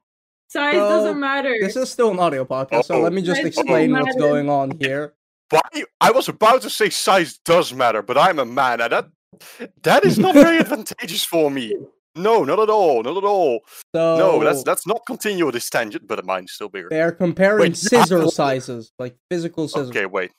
[0.49, 1.55] Size So, doesn't matter.
[1.61, 3.01] This is still an audio podcast, so Oh.
[3.03, 4.19] let me just Size explain what's matter.
[4.19, 5.13] going on here.
[5.51, 8.91] But I, I was about to say size does matter, but I'm a man, and
[8.91, 9.09] that
[9.83, 11.77] that is not very advantageous for me.
[12.15, 13.61] No, not at all, not at all.
[13.95, 16.09] So No, let's let's not continue this tangent.
[16.09, 16.89] But mine's still bigger.
[16.89, 20.31] they're comparing Wait, scissor sizes, like physical scissors, Okay, wait.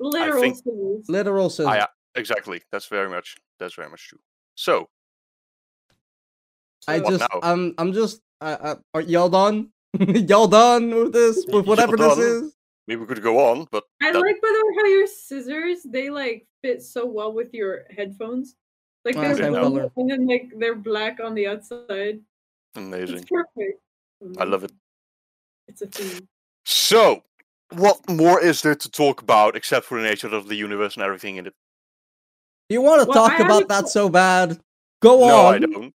[0.00, 1.04] Literal think- scissors.
[1.08, 1.68] literal scissors.
[1.68, 2.62] I, exactly.
[2.70, 3.36] That's very much.
[3.58, 4.18] That's very much true.
[4.54, 4.88] So
[6.88, 7.40] I just, now?
[7.42, 9.70] I'm, I'm just, uh, uh, are y'all done?
[9.98, 11.44] y'all done with this?
[11.52, 12.54] With whatever this is?
[12.86, 15.82] maybe we could go on, but I that- like by the way how your scissors
[15.84, 18.56] they like fit so well with your headphones.
[19.04, 22.20] Like they're same blue and then like they're black on the outside.
[22.76, 23.18] amazing.
[23.18, 23.80] It's perfect.
[24.38, 24.72] I love it.
[25.66, 26.28] It's a theme.
[26.64, 27.24] So,
[27.70, 31.02] what more is there to talk about except for the nature of the universe and
[31.02, 31.54] everything in it?
[32.72, 34.58] Do you want to Well, talk I about that so bad?
[35.02, 35.54] Go No, on.
[35.54, 35.94] I don't.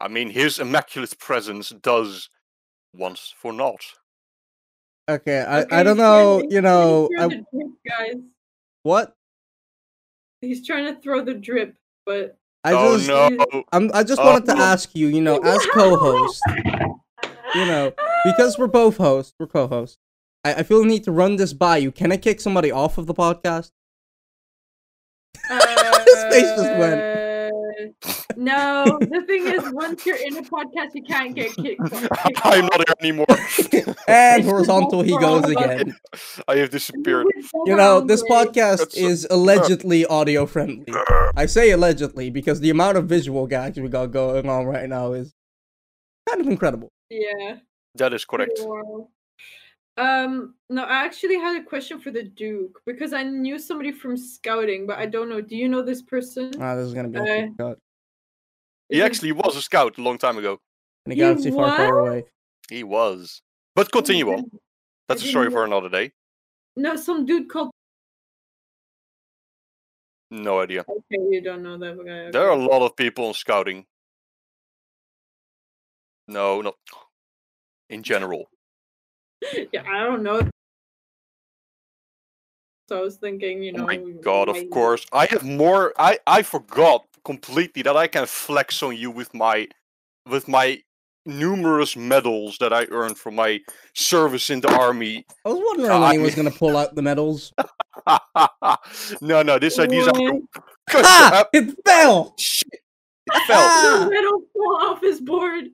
[0.00, 2.30] I mean, his immaculate presence does
[2.94, 3.82] once for naught.
[5.10, 6.40] Okay, I, Okay, I don't he's trying know.
[6.40, 7.44] to- You know, I, drip,
[7.86, 8.14] guys.
[8.82, 9.14] what?
[10.40, 11.76] He's trying to throw the drip,
[12.06, 13.64] but I oh just, no!
[13.72, 14.24] I'm, I just Oh.
[14.24, 15.08] wanted to ask you.
[15.08, 16.42] You know, as co-host,
[17.54, 17.92] you know,
[18.24, 19.98] because we're both hosts, we're co-hosts.
[20.44, 21.92] I, I feel the need to run this by you.
[21.92, 23.72] Can I kick somebody off of the podcast?
[25.48, 27.00] His face just went.
[27.00, 27.22] Uh,
[28.36, 31.80] No, the thing is, once you're in a podcast, you can't get kicked.
[31.90, 32.10] kicked
[32.44, 32.70] I'm off.
[32.72, 33.26] not here anymore.
[34.08, 35.50] And horizontal, he goes all of us.
[35.80, 35.96] again.
[36.46, 37.26] I have disappeared.
[37.64, 40.84] You know, this podcast That's- is allegedly audio friendly.
[41.36, 45.12] I say allegedly because the amount of visual gags we got going on right now
[45.12, 45.32] is
[46.28, 46.88] kind of incredible.
[47.10, 47.56] Yeah.
[47.96, 48.58] That is correct.
[48.60, 49.08] Wow.
[49.98, 54.16] Um, no, I actually had a question for the Duke because I knew somebody from
[54.16, 55.40] scouting, but I don't know.
[55.40, 56.52] Do you know this person?
[56.60, 57.78] Ah, this is gonna be a Uh, quick cut.
[58.90, 60.60] He actually was a scout a long time ago.
[61.06, 62.24] In a he galaxy far, far away.
[62.68, 63.40] He was.
[63.74, 64.50] But continue on.
[65.08, 66.12] That's a story for another day.
[66.76, 67.70] No, some dude called.
[70.30, 70.80] No idea.
[70.80, 72.30] Okay, you don't know that guy.
[72.32, 73.86] There are a lot of people in scouting.
[76.28, 76.74] No, not
[77.88, 78.50] in general.
[79.72, 80.42] yeah, I don't know.
[82.88, 83.82] So I was thinking, you know.
[83.84, 85.04] oh my god, of course.
[85.12, 89.66] I have more I I forgot completely that I can flex on you with my
[90.28, 90.80] with my
[91.26, 93.60] numerous medals that I earned from my
[93.94, 95.26] service in the army.
[95.44, 97.52] I was wondering Uh, when he was gonna pull out the medals.
[99.20, 100.14] no, no, this are these are
[100.94, 101.44] ah!
[101.52, 102.34] It fell!
[102.38, 102.68] Shit.
[102.72, 103.58] It fell.
[103.58, 104.04] Ah!
[104.04, 105.64] The metal fell off his board.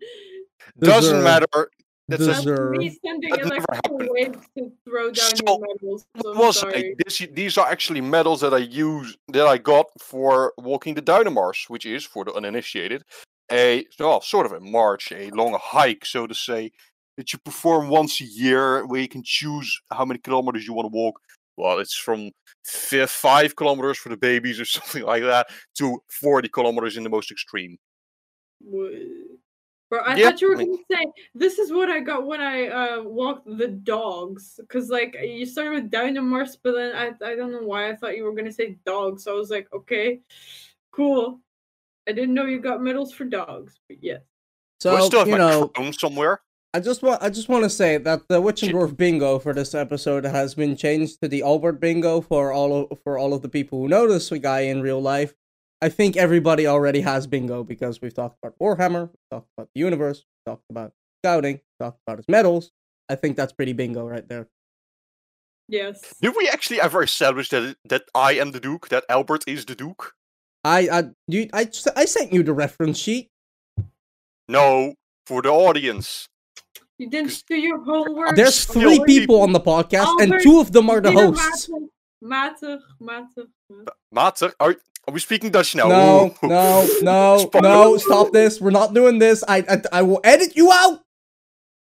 [0.79, 1.25] Doesn't Deserved.
[1.25, 1.71] matter.
[2.09, 2.79] That's That's Deserve.
[2.79, 6.05] me sending That never electrical waves to throw down So, your medals.
[6.21, 6.91] So was sorry.
[6.91, 6.95] I?
[7.05, 11.71] This, these are actually medals that I use that I got for walking the Dynamars,
[11.71, 13.05] which is for the uninitiated
[13.53, 16.73] a well, sort of a march, a long hike, so to say,
[17.17, 20.91] that you perform once a year, where you can choose how many kilometers you want
[20.91, 21.21] to walk.
[21.57, 22.31] Well, it's from
[22.65, 27.11] fi- five kilometers for the babies or something like that to forty kilometers in the
[27.11, 27.77] most extreme.
[28.61, 28.93] What?
[29.93, 32.69] Bro, I Yeah, thought you were gonna say this is what I got when I
[32.69, 34.59] uh walked the dogs.
[34.71, 38.17] Cause like you started with Dynamars, but then I I don't know why I thought
[38.17, 39.25] you were gonna say dogs.
[39.25, 40.21] So I was like, okay,
[40.93, 41.41] cool.
[42.09, 44.23] I didn't know you got medals for dogs, but yes.
[44.81, 46.41] So I So still have you my know, somewhere.
[46.73, 48.97] I just want I just want to say that the Witch and Shit.
[48.97, 53.19] Bingo for this episode has been changed to the Albert bingo for all of, for
[53.19, 55.35] all of the people who know this guy in real life.
[55.83, 59.81] I think everybody already has bingo because we've talked about Warhammer, we've talked about the
[59.81, 60.93] universe, we've talked about
[61.25, 62.71] scouting, we've talked about his medals.
[63.09, 64.47] I think that's pretty bingo right there.
[65.69, 66.15] Yes.
[66.23, 69.75] Did we actually ever establish that that I am the Duke, that Albert is the
[69.75, 70.15] Duke?
[70.65, 73.29] I I you I I sent you the reference sheet.
[74.49, 74.95] No,
[75.27, 76.29] for the audience.
[76.99, 78.37] You didn't do your homework.
[78.37, 79.07] There's still three people.
[79.07, 81.69] people on the podcast, and two of them are the Peter hosts.
[82.21, 83.93] Matter, Matter, Matter.
[84.13, 84.53] Matter,
[85.07, 85.89] are Are we speaking Dutch now?
[85.89, 86.49] No, Ooh.
[86.49, 87.97] no, no, no!
[87.99, 88.61] Stop this!
[88.61, 89.43] We're not doing this.
[89.49, 91.01] I, I, I will edit you out.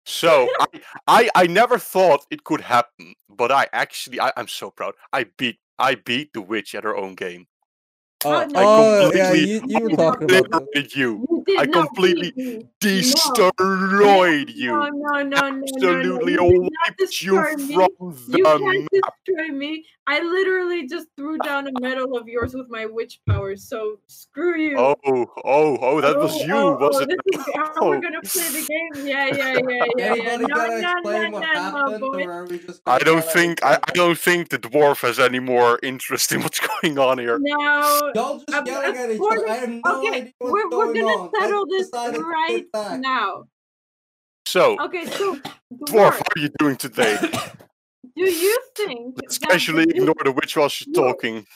[0.07, 0.67] So I,
[1.07, 4.95] I, I never thought it could happen, but I actually, I, I'm so proud.
[5.13, 7.47] I beat, I beat the witch at her own game.
[8.25, 10.97] Oh, Oh, no, oh, yeah, completely- you, you were I talking about this.
[10.97, 12.69] You, You I completely beat me.
[12.81, 16.45] destroyed you, No, no, no, no, no, absolutely no.
[16.51, 17.75] You did wiped you destroy me.
[17.99, 19.15] from You the can't map.
[19.27, 19.85] destroy me.
[20.11, 23.69] I literally just threw down a medal of yours with my witch powers.
[23.69, 24.77] So screw you.
[24.77, 27.09] Oh, oh, oh, that was Oh, you, oh, was oh, it?
[27.11, 27.89] This is how Oh.
[27.91, 28.29] we're gonna oh.
[28.29, 29.07] play the game.
[29.07, 30.31] Yeah, yeah, yeah, yeah, yeah.
[30.33, 32.25] Anybody No, gotta no, no, no, no, boy.
[32.25, 32.83] or are we just?
[32.87, 36.59] I don't think I, I don't think the dwarf has any more interest in what's
[36.83, 37.39] going on here.
[37.41, 38.11] No.
[38.17, 39.49] Y'all just yelling at each other.
[39.49, 41.31] I have no Okay, idea what's we're, we're going gonna on.
[41.41, 42.65] Settle this right
[43.01, 43.45] now.
[44.45, 45.43] So, Okay, so dwarf,
[45.87, 47.17] dwarf, how are you doing today?
[48.17, 51.03] do you think Let's that casually the Duke, ignore the witch while she's No.
[51.05, 51.47] talking.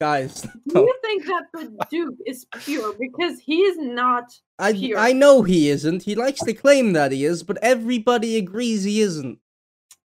[0.00, 4.32] Guys, do you think that the Duke is pure because he is not?
[4.58, 4.98] I Pure.
[4.98, 6.02] I know he isn't.
[6.04, 9.38] He likes to claim that he is, but everybody agrees he isn't.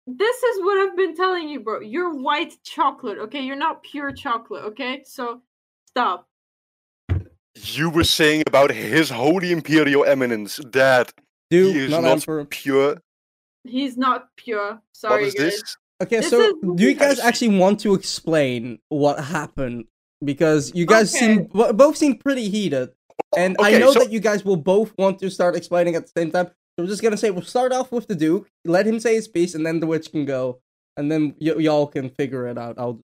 [0.06, 1.80] This is what I've been telling you, bro.
[1.80, 3.40] You're white chocolate, okay?
[3.40, 5.02] You're not pure chocolate, okay?
[5.06, 5.42] So
[5.88, 6.26] stop.
[7.56, 11.12] You were saying about his holy imperial eminence that
[11.50, 13.00] Dude, he is not not pure.
[13.64, 14.80] He's not pure.
[14.92, 15.44] Sorry, what is guys.
[15.52, 15.76] this?
[16.02, 19.84] Okay, This so is- do you guys actually want to explain what happened?
[20.24, 21.26] Because you guys Okay.
[21.36, 22.90] seem both seem pretty heated,
[23.36, 26.12] and I know so- that you guys will both want to start explaining at the
[26.16, 26.46] same time.
[26.78, 29.28] So I'm just gonna say we'll start off with the Duke, let him say his
[29.28, 30.60] piece, and then the witch can go,
[30.96, 32.76] and then y- y'all can figure it out.
[32.78, 33.00] I'll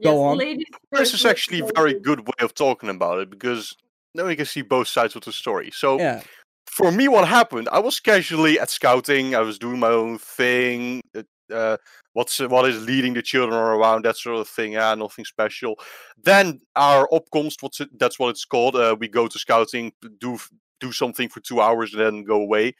[0.00, 0.38] Go Yes, on.
[0.38, 3.74] Ladies This is actually a very good way of talking about it because
[4.14, 5.72] then we can see both sides of the story.
[5.72, 6.22] So yeah.
[6.66, 7.68] for me, what happened?
[7.72, 9.34] I was casually at scouting.
[9.34, 11.02] I was doing my own thing.
[11.16, 11.76] Uh, uh,
[12.12, 14.04] what's what is leading the children around?
[14.04, 14.72] That sort of thing.
[14.72, 15.78] Yeah, nothing special.
[16.22, 17.62] Then our opkomst.
[17.62, 17.96] What's it?
[17.98, 18.76] That's what it's called.
[18.76, 20.38] Uh, we go to scouting, do
[20.80, 22.74] do something for two hours, and then go away.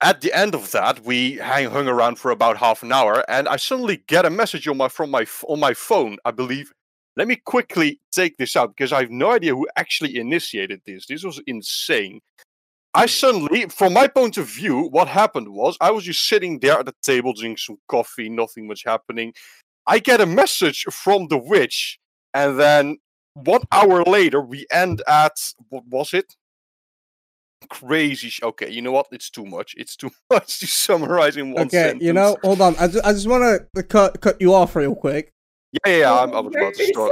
[0.00, 3.48] At the end of that, we hang hung around for about half an hour, and
[3.48, 6.16] I suddenly get a message on my from my on my phone.
[6.24, 6.72] I believe.
[7.16, 11.06] Let me quickly take this out because I have no idea who actually initiated this.
[11.06, 12.20] This was insane.
[12.94, 16.78] I suddenly, from my point of view, what happened was I was just sitting there
[16.78, 19.34] at the table drinking some coffee, nothing much happening.
[19.86, 21.98] I get a message from the witch,
[22.32, 22.98] and then
[23.34, 25.32] one hour later, we end at
[25.68, 26.36] what was it?
[27.68, 28.28] Crazy.
[28.28, 29.06] Sh- okay, you know what?
[29.10, 29.74] It's too much.
[29.76, 32.02] It's too much to summarize in one Okay, sentence.
[32.04, 32.76] you know, hold on.
[32.78, 35.32] I just, I just want to cut cut you off real quick.
[35.72, 37.10] Yeah, yeah, yeah I'm, I was about to start.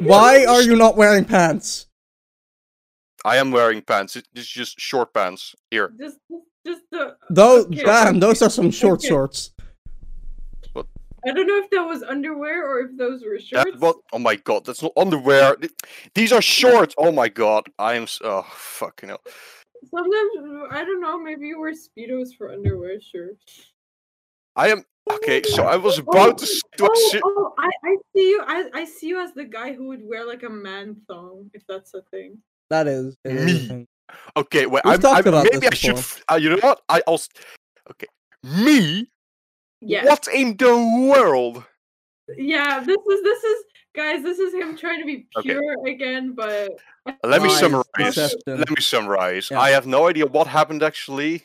[0.00, 1.87] Why are you not wearing pants?
[3.28, 4.16] I am wearing pants.
[4.16, 5.54] It's just short pants.
[5.70, 5.92] Here.
[6.00, 6.16] Just,
[6.66, 7.14] just the.
[7.28, 9.08] Those, okay, damn, those are some short okay.
[9.08, 9.52] shorts.
[11.26, 13.80] I don't know if that was underwear or if those were That, shorts.
[13.80, 13.96] what?
[14.14, 15.56] Oh my god, that's not underwear.
[16.14, 16.94] These are shorts.
[16.96, 18.04] Oh my god, I am.
[18.04, 19.20] s- Oh fucking hell.
[19.90, 21.20] Sometimes I don't know.
[21.20, 22.98] Maybe you wear speedos for underwear.
[23.00, 23.30] Sure.
[24.56, 24.84] I am.
[25.12, 26.44] Okay, oh, so I was Oh, about to.
[26.44, 28.42] s- to Oh, oh, I, I see you.
[28.46, 31.62] I, I see you as the guy who would wear like a man thong, if
[31.68, 32.38] that's a thing.
[32.70, 33.16] That is.
[33.24, 33.86] it is a Me.
[34.36, 34.82] Okay, wait.
[34.84, 36.04] We've I'm, talked I'm, about maybe this I should.
[36.30, 36.80] Uh, you know what?
[36.88, 37.28] I also.
[37.90, 38.06] Okay,
[38.42, 39.08] me.
[39.80, 40.04] Yeah.
[40.04, 41.64] What in the world?
[42.36, 42.80] Yeah.
[42.80, 44.22] This is this is guys.
[44.22, 45.50] This is him trying to be Okay.
[45.50, 46.78] pure again, but.
[47.24, 48.34] Let me summarize.
[48.46, 49.50] Let me summarize.
[49.50, 49.60] Yeah.
[49.60, 51.44] I have no idea what happened actually.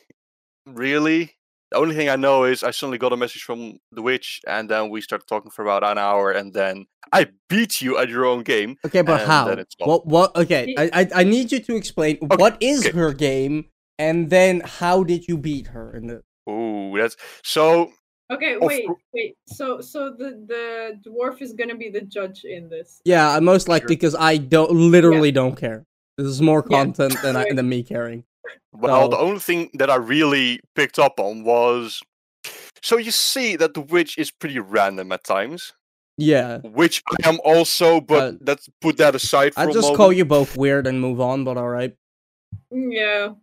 [0.66, 1.33] Really,
[1.74, 4.68] the only thing I know is I suddenly got a message from the witch, and
[4.68, 8.24] then we started talking for about an hour, and then I beat you at your
[8.26, 8.76] own game.
[8.86, 9.48] Okay, but how?
[9.48, 9.74] then it's.
[9.78, 10.06] What?
[10.06, 10.36] What?
[10.36, 12.96] Okay, I, I I need you to explain what is okay.
[12.96, 13.66] her game,
[13.98, 16.22] and then how did you beat her in the?
[16.48, 17.92] Ooh, that's so.
[18.30, 19.34] Okay, oh, wait, wait.
[19.46, 23.00] So, so the the dwarf is gonna be the judge in this.
[23.04, 25.84] Yeah, I most likely because I don't literally don't care.
[26.16, 26.84] This is more Yeah.
[26.84, 28.24] content than I, than me caring.
[28.72, 32.02] Well, the only thing that I really picked up on was.
[32.82, 35.72] So you see that the witch is pretty random at times,
[36.18, 38.00] Yeah, which I am also.
[38.00, 39.96] But Uh, let's put that aside for I a just moment.
[39.96, 41.44] call you both weird and move on.
[41.44, 41.96] But all right.
[42.70, 43.34] Yeah.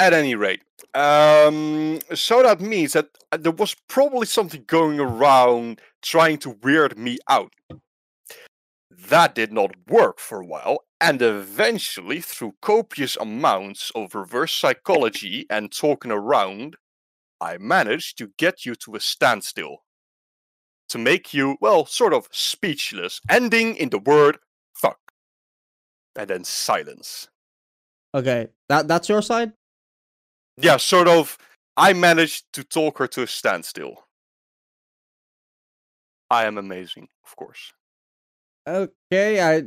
[0.00, 0.62] At any rate,
[0.94, 6.96] um, so that means that uh, there was probably something going around trying to weird
[6.96, 7.52] me out.
[9.06, 15.46] That did not work for a while, and eventually, through copious amounts of reverse psychology
[15.48, 16.76] and talking around,
[17.40, 19.84] I managed to get you to a standstill.
[20.88, 24.38] To make you, well, sort of speechless, ending in the word
[24.74, 24.98] fuck.
[26.16, 27.28] And then silence.
[28.14, 29.52] Okay, that that's your side.
[30.56, 31.38] yeah, sort of.
[31.76, 34.06] I managed to talk her to a standstill.
[36.30, 37.72] I am amazing, of course.
[38.68, 39.64] Okay, I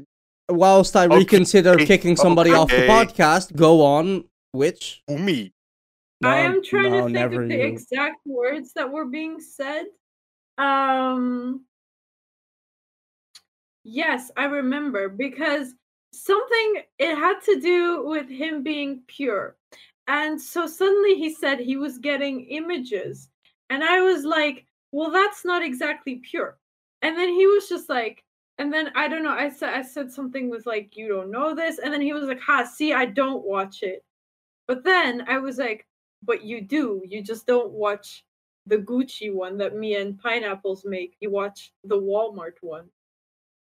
[0.47, 4.26] whilst I Okay, reconsider kicking somebody off the podcast, go on.
[4.52, 5.54] Which Who, me?
[6.24, 7.64] I am trying no, to think of the you.
[7.64, 9.86] exact words that were being said.
[10.58, 11.66] Um
[13.84, 15.74] Yes, I remember because
[16.14, 19.56] something it had to do with him being pure.
[20.08, 23.30] And so suddenly he said he was getting images.
[23.72, 26.60] And I was like, well, that's not exactly pure.
[27.02, 28.24] And then he was just like,
[28.58, 31.56] and then I don't know, I said I said something with like, you don't know
[31.56, 31.80] this.
[31.80, 34.04] And then he was like, ha, see, I don't watch it.
[34.68, 35.86] But then I was like,
[36.24, 37.02] but you do.
[37.06, 38.24] You just don't watch
[38.68, 41.16] the Gucci one that me and Pineapples make.
[41.20, 42.86] You watch the Walmart one.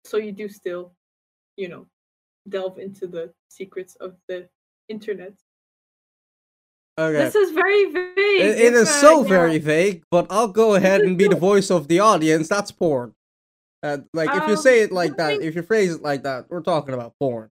[0.05, 0.93] So you do still,
[1.57, 1.87] you know,
[2.49, 4.49] delve into the secrets of the
[4.89, 5.33] internet.
[6.99, 8.17] okay, This is very vague.
[8.17, 9.29] It- it is uh, so yeah.
[9.29, 10.03] very vague.
[10.11, 12.49] But I'll go ahead and be the voice of the audience.
[12.49, 13.15] That's porn.
[13.83, 16.51] Uh, like if you Um, say it like that, if you phrase it like that,
[16.51, 17.51] we're talking about porn.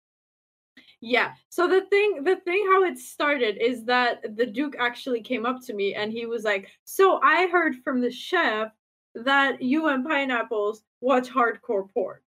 [1.01, 1.33] Yeah.
[1.49, 5.63] So the thing the thing how it started is that the Duke actually came up
[5.65, 8.71] to me and he was like, "So I heard from the chef
[9.15, 12.19] that you and Pineapples watch hardcore porn."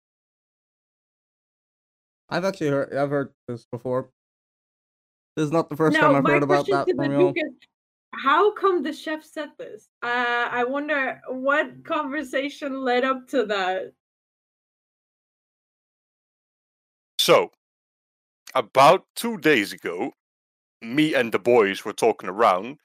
[2.30, 4.10] I've actually heard I've heard this before.
[5.36, 7.34] This is not the first now, time I've heard about that from you.
[7.36, 7.54] Is,
[8.14, 9.90] how come the chef said this?
[10.02, 13.94] Uh, I wonder what conversation led up to that.
[17.18, 17.52] So,
[18.54, 20.12] about two days ago,
[20.82, 22.80] me and the boys were talking around,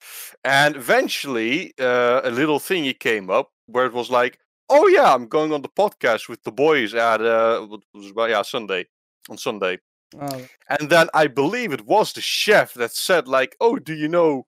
[0.45, 5.27] and eventually uh, a little thingy came up where it was like, "Oh yeah, I'm
[5.27, 8.87] going on the podcast with the boys at uh, what was it about yeah Sunday
[9.29, 9.79] on Sunday."
[10.19, 14.09] Oh, And then I believe it was the chef that said like, "Oh, do you
[14.09, 14.47] know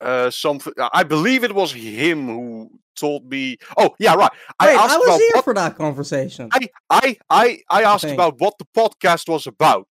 [0.00, 3.58] uh, something?" I believe it was him who told me.
[3.76, 4.30] Oh yeah, right.
[4.58, 6.48] I Wait, I was here what for that conversation.
[6.52, 8.14] I I I I asked think.
[8.14, 9.86] about what the podcast was about,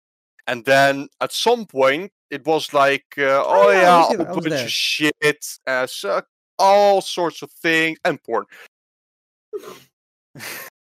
[0.46, 4.48] and then at some point it was like, uh, oh, yeah, I yeah, a bunch
[4.48, 4.64] there.
[4.64, 5.86] of shit, uh,
[6.58, 8.44] all sorts of things, and porn.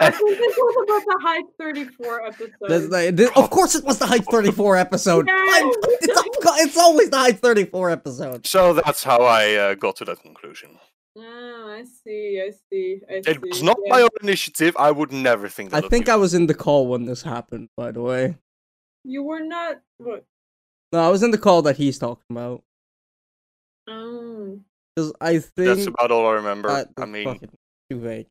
[0.00, 2.90] I think this was about the Hype 34 episode.
[2.90, 5.26] Like, this- of course, it was the Hype 34 episode.
[5.28, 5.34] Yeah.
[5.34, 5.70] I'm-
[6.02, 6.22] it's,
[6.62, 8.46] it's always the Hype 34 episode.
[8.46, 10.78] so that's how I uh, got to that conclusion.
[11.16, 12.40] Oh, I see.
[12.46, 13.00] I see.
[13.10, 13.92] I It was not yeah.
[13.92, 14.76] my own initiative.
[14.78, 15.84] I would never think I that.
[15.86, 16.08] of think.
[16.08, 18.36] I was in the call when this happened, by the way.
[19.04, 19.80] You were not.
[19.98, 20.24] What?
[20.92, 22.62] No, I was in the call that he's talking about.
[23.88, 24.60] Oh.
[24.94, 25.52] Because I think.
[25.56, 26.86] That's about all I remember.
[26.96, 27.50] I mean, fucking
[27.90, 28.26] too vague.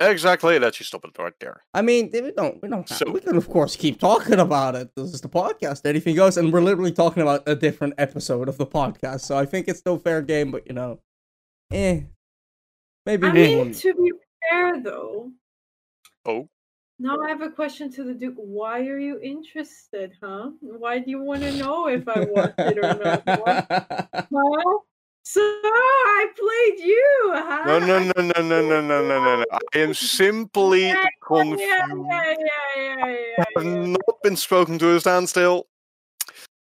[0.00, 0.58] Exactly.
[0.58, 1.62] Let's just stop it right there.
[1.74, 4.74] I mean, we don't, we don't have, So- we can of course keep talking about
[4.74, 4.90] it.
[4.96, 8.58] This is the podcast, anything goes, and we're literally talking about a different episode of
[8.58, 9.20] the podcast.
[9.22, 11.00] So I think it's no fair game, but you know,
[11.72, 12.00] eh,
[13.04, 13.74] maybe I we mean, won't.
[13.76, 14.12] to be
[14.50, 15.30] fair, though.
[16.24, 16.48] Oh.
[16.98, 18.36] Now I have a question to the Duke.
[18.38, 20.50] Why are you interested, huh?
[20.60, 24.16] Why do you want to know if I want it or not?
[24.34, 24.78] Huh?
[25.28, 27.64] So I played you, huh?
[27.66, 29.44] No, no, no, no, no, no, no, no, no, no.
[29.74, 31.60] I am simply Yeah, confused.
[31.60, 32.46] Yeah, yeah, yeah,
[32.76, 35.66] yeah, yeah, have not been spoken to a standstill.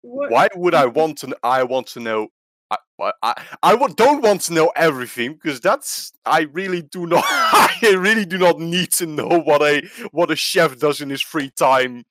[0.01, 1.37] What- Why would I want to?
[1.43, 2.29] I want to know.
[2.71, 6.11] I, I, I, I don't want to know everything because that's.
[6.25, 7.23] I really do not.
[7.27, 11.21] I really do not need to know what a what a chef does in his
[11.21, 12.05] free time.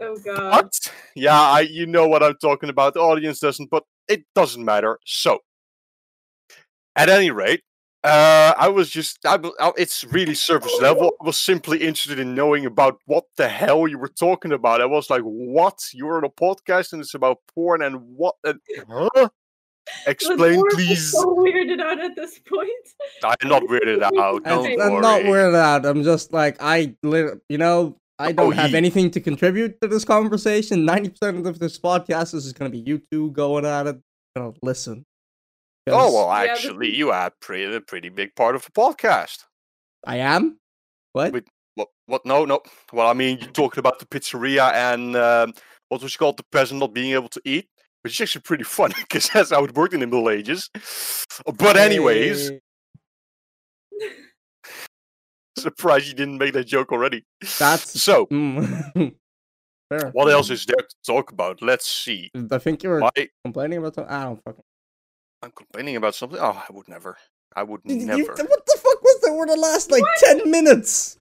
[0.00, 0.50] Oh god.
[0.50, 2.92] But yeah, I you know what I'm talking about.
[2.92, 4.98] The audience doesn't, but it doesn't matter.
[5.04, 5.40] So,
[6.96, 7.62] at any rate,
[8.04, 9.18] uh, I was just.
[9.26, 11.12] I, w- I- it's really surface level.
[11.20, 14.80] I was simply interested in knowing about what the hell you were talking about.
[14.80, 15.78] I was like, "What?
[15.92, 18.36] You're on a podcast and it's about porn and what?
[18.44, 19.28] And, huh?
[20.06, 22.70] Explain, dwarf is please." So weirded out at this point.
[23.24, 24.12] I'm not weirded out.
[24.14, 24.76] Don't I'm, Okay.
[24.80, 25.84] I'm not weirded out.
[25.86, 30.04] I'm just like I, you know, I don't have he- anything to contribute to this
[30.04, 30.84] conversation.
[30.84, 33.96] Ninety percent of this podcast is going to be you two going at it.
[34.36, 35.04] Gonna listen.
[35.90, 39.44] Oh, well, Yeah, this actually, you are pretty a pretty big part of the podcast.
[40.06, 40.58] I am.
[41.12, 41.32] What?
[41.32, 41.44] Wait.
[41.76, 41.88] What?
[42.06, 42.26] What?
[42.26, 42.60] No, no.
[42.92, 45.54] Well, I mean, you're talking about the pizzeria and um,
[45.88, 47.68] what was it called the peasant not being able to eat,
[48.02, 50.68] which is actually pretty funny because that's how it worked in the Middle Ages.
[51.58, 52.60] But anyways, Hey,
[55.58, 57.24] surprised you didn't make that joke already.
[57.58, 58.92] that's So, mm,
[59.90, 60.10] fair.
[60.12, 61.60] what else is there to talk about?
[61.62, 62.30] Let's see.
[62.50, 63.10] I think you were Why
[63.44, 64.12] complaining about something.
[64.12, 64.62] I don't fucking.
[65.42, 66.38] I'm complaining about something?
[66.40, 67.16] Oh, I would never.
[67.54, 68.22] I would You- never.
[68.32, 69.32] what the fuck was that?
[69.32, 71.16] Were the last like ten minutes?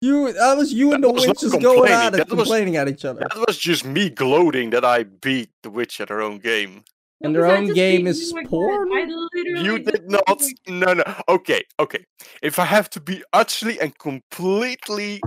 [0.00, 2.48] You, that was you and That the was not witches going at it, that was-
[2.48, 3.20] complaining at each other.
[3.20, 6.82] That was just me gloating that I beat the witch at her own game.
[7.24, 8.48] And Because their own game is you again.
[8.48, 8.92] porn?
[8.92, 10.42] I You did not.
[10.68, 11.04] No, no.
[11.28, 12.04] Okay, okay.
[12.42, 15.20] If I have to be utterly and completely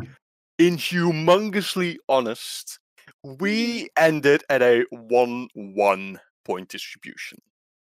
[0.59, 2.79] inhumongously honest,
[3.23, 4.03] we mm-hmm.
[4.03, 7.39] ended at a one-one point distribution.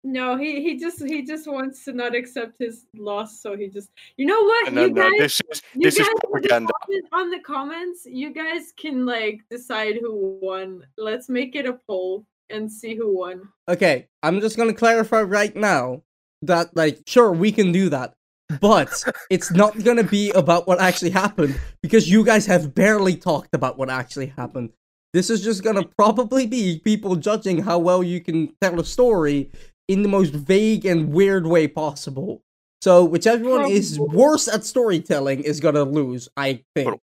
[0.04, 3.92] No, he he just he just wants to not accept his loss, so he just
[4.18, 6.74] you know what No, you no, uh, guys this is you this is guys propaganda.
[7.12, 10.84] on the comments you guys can like decide who won.
[10.98, 13.50] Let's make it a poll and see who won.
[13.70, 16.04] Okay, I'm just gonna clarify right now
[16.42, 18.14] that like sure we can do that,
[18.60, 23.54] but it's not gonna be about what actually happened because you guys have barely talked
[23.54, 24.72] about what actually happened.
[25.14, 29.52] This is just gonna probably be people judging how well you can tell a story
[29.88, 32.42] in the most vague and weird way possible.
[32.82, 37.00] So whichever one is worse at storytelling is gonna lose, I think.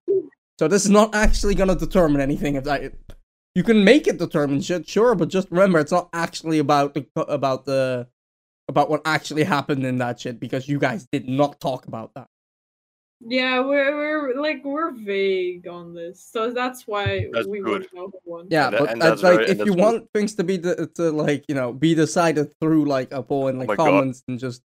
[0.57, 2.55] So this is not actually gonna determine anything.
[2.55, 2.93] If that
[3.55, 7.05] you can make it determine shit, sure, but just remember it's not actually about the
[7.21, 8.07] about the
[8.67, 12.27] about what actually happened in that shit because you guys did not talk about that.
[13.21, 17.87] Yeah, we're we're like we're vague on this, so that's why That's we good.
[17.93, 18.47] won't know who won.
[18.49, 19.77] Yeah, but and uh, that's like very- if and you good.
[19.81, 23.47] want things to be de- to like you know be decided through like a poll
[23.47, 23.85] and like my God.
[23.85, 24.61] comments and just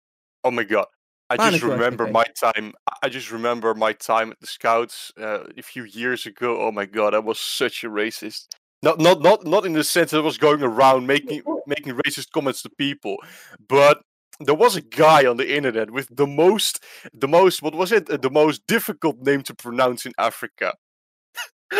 [0.45, 0.86] Oh my god.
[1.30, 2.72] I just remember my time.
[3.03, 6.59] I just remember my time at the Scouts uh, a few years ago.
[6.59, 8.47] Oh my god, I was such a racist.
[8.83, 12.31] Not, not, not, not in the sense that I was going around making making racist
[12.33, 13.16] comments to people,
[13.68, 14.03] but
[14.41, 18.09] there was a guy on the internet with the most, the most, what was it?
[18.09, 20.74] Uh, The most difficult name to pronounce in Africa.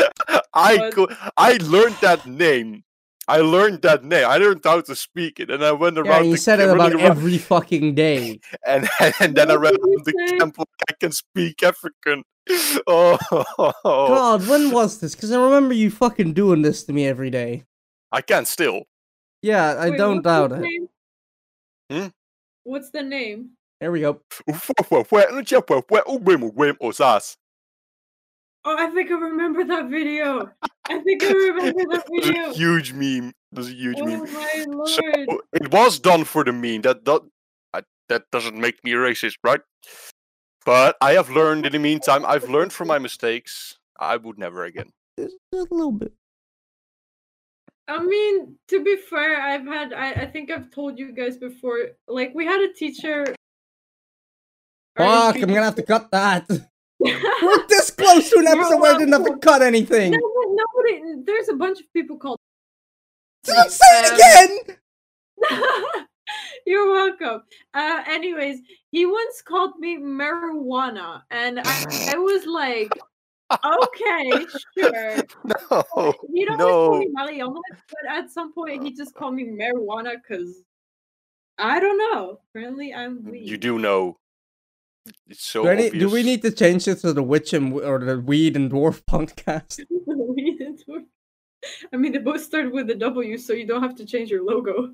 [0.55, 0.95] I What?
[0.95, 2.83] co- I learned that name.
[3.29, 4.27] I learned that name.
[4.27, 6.07] I learned how to speak it, and I went around.
[6.25, 6.31] yeah.
[6.31, 8.41] You the said ca- it about running around- every fucking day.
[8.67, 8.89] and
[9.21, 10.39] and then I What ran around the say?
[10.39, 12.23] camp like I can speak African.
[12.87, 13.19] Oh,
[13.85, 15.15] God, when was this?
[15.15, 17.65] Because I remember you fucking doing this to me every day.
[18.11, 18.85] I can still.
[19.43, 20.61] Yeah, I Wait, don't doubt it.
[20.61, 20.89] name?
[21.91, 22.07] Hmm?
[22.65, 23.51] What's the name?
[23.81, 24.23] There we go.
[28.69, 28.79] Osas.
[28.79, 30.51] Oh, I think I remember that video.
[30.89, 32.51] I think I remember that It was video.
[32.51, 33.29] a huge meme.
[33.53, 34.21] It was a huge Oh meme.
[34.33, 36.83] my So it was done for the meme.
[36.83, 37.23] That that
[37.75, 39.61] I, that doesn't make me racist, right?
[40.65, 42.25] But I have learned in the meantime.
[42.27, 43.79] I've learned from my mistakes.
[43.99, 44.91] I would never again.
[45.19, 46.13] Just just a little bit.
[47.89, 51.79] I mean, to be fair, I've had I, I think I've told you guys before,
[52.07, 53.35] like we had a teacher.
[54.99, 56.47] Are Fuck, I'm gonna have to cut that.
[57.01, 60.13] We're this close to an episode where I didn't have to cut anything.
[60.13, 61.23] No, but nobody.
[61.25, 62.39] There's a bunch of people called.
[63.45, 64.77] Don't say it again.
[66.67, 67.43] You're welcome.
[67.73, 72.91] Uh, anyways, he once called me marijuana, and I, I was like,
[73.51, 74.47] okay,
[74.77, 75.17] sure.
[75.71, 79.45] No, He don't always call me marijuana, but at some point he just called me
[79.45, 80.63] marijuana because
[81.59, 82.41] I don't know.
[82.51, 83.49] Apparently, I'm weed.
[83.49, 84.19] You do know.
[85.27, 86.03] It's so Do, I need- obvious.
[86.05, 89.03] do we need to change it to the witch and or the weed and dwarf
[89.11, 89.85] podcast?
[90.07, 91.05] Weed and dwarf.
[91.93, 94.45] I mean, they both started with a W, so you don't have to change your
[94.45, 94.93] logo.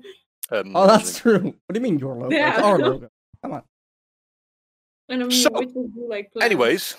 [0.51, 1.39] Um, Oh, that's true.
[1.39, 2.27] What do you mean your logo?
[2.27, 2.61] It's Yeah.
[2.61, 3.09] our logo.
[3.43, 3.63] Come on.
[5.09, 6.31] And I mean, So, do like.
[6.41, 6.95] Anyways,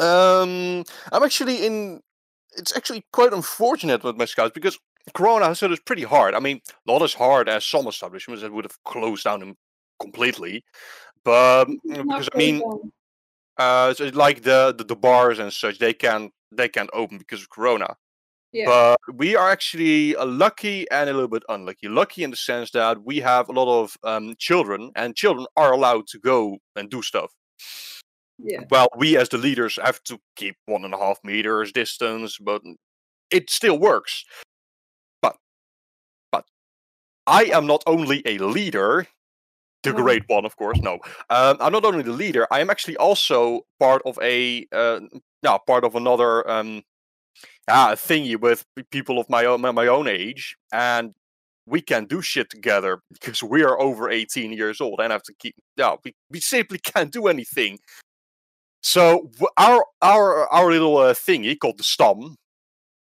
[0.00, 2.00] um, I'm actually in.
[2.56, 4.78] It's actually quite unfortunate with my scouts because
[5.14, 6.34] Corona has hit us pretty hard.
[6.34, 9.56] I mean, not as hard as some establishments that would have closed down
[10.00, 10.64] completely,
[11.24, 12.62] but because I mean,
[13.58, 17.42] uh, so like the, the the bars and such, they can they can't open because
[17.42, 17.96] of Corona.
[18.52, 18.66] yeah.
[18.66, 21.88] But we are actually uh, lucky and a little bit unlucky.
[21.88, 25.72] Lucky in the sense that we have a lot of um, children, and children are
[25.72, 27.30] allowed to go and do stuff.
[28.38, 28.64] yeah.
[28.70, 32.62] Well, we as the leaders have to keep one and a half meters distance, but
[33.30, 34.24] it still works.
[35.22, 35.36] But,
[36.30, 36.44] but
[37.26, 39.06] I am not only a leader,
[39.82, 39.96] the No.
[40.02, 40.78] great one, of course.
[40.80, 40.94] No,
[41.30, 42.46] um, I'm not only the leader.
[42.50, 45.00] I am actually also part of a, uh,
[45.66, 46.82] part of another, um,
[47.68, 51.14] yeah, thingy with people of my own my- own age, and
[51.66, 55.34] we can do shit together because we are over 18 years old and have to
[55.38, 55.54] keep.
[55.76, 57.78] Yeah, we, we simply can't do anything.
[58.82, 62.36] So our our our little uh, thingy called the stam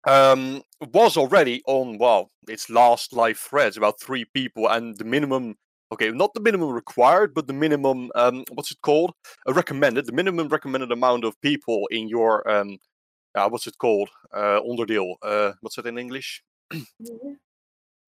[0.06, 0.64] um,
[0.94, 5.56] was already on well its last live threads about three people and the minimum
[5.92, 9.14] okay not the minimum required but the minimum um, what's it called
[9.48, 12.78] uh, recommended the minimum recommended amount of people in your um,
[13.36, 16.44] uh, what's it called uh, onderdeel uh, what's it in English
[17.00, 17.36] Yeah.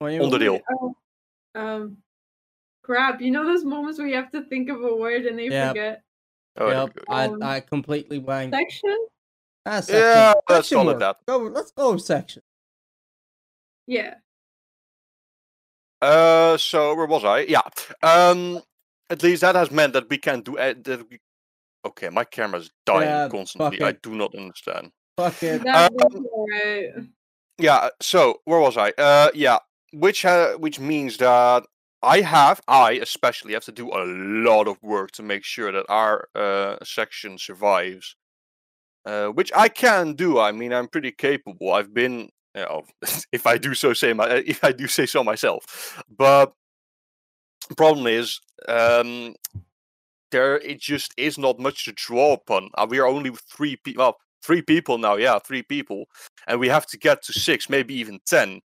[0.02, 0.60] Onderdeel.
[0.70, 0.96] Oh,
[1.56, 1.98] um,
[2.84, 3.22] crap.
[3.22, 5.52] You know those moments where you have to think of a word and they you
[5.52, 5.70] Yep.
[5.70, 6.04] forget?
[6.58, 7.14] oh, there Yep, go.
[7.14, 8.56] I, Um, I completely blanked.
[8.56, 9.08] Section?
[9.66, 10.00] Ah, section.
[10.00, 12.42] yeah let's Section call it that Go, let's go with section.
[13.88, 14.16] Yeah.
[16.04, 17.40] Uh, so where was I?
[17.42, 17.62] Yeah.
[18.02, 18.62] Um,
[19.10, 21.10] at least that has meant that we can do uh, that.
[21.10, 21.20] We...
[21.86, 23.82] Okay, my camera's dying Yeah, constantly.
[23.82, 24.92] I do not understand.
[25.18, 25.66] Fuck it.
[25.68, 26.90] Um, alright.
[27.58, 27.90] Yeah.
[28.02, 28.92] So where was I?
[28.98, 29.60] Uh, yeah.
[29.94, 31.64] Which ha- which means that
[32.02, 34.04] I have, I especially have to do a
[34.50, 38.16] lot of work to make sure that our uh section survives.
[39.06, 40.40] Uh, which I can do.
[40.40, 41.74] I mean, I'm pretty capable.
[41.74, 42.84] I've been, you know,
[43.32, 46.04] if I do so say my, if I do say so myself.
[46.16, 46.54] But
[47.76, 49.36] problem is, um,
[50.32, 52.70] there it just is not much to draw upon.
[52.76, 54.04] Uh, we are only three people.
[54.04, 55.16] Well, three people now.
[55.16, 56.06] Yeah, three people,
[56.48, 58.62] and we have to get to six, maybe even ten.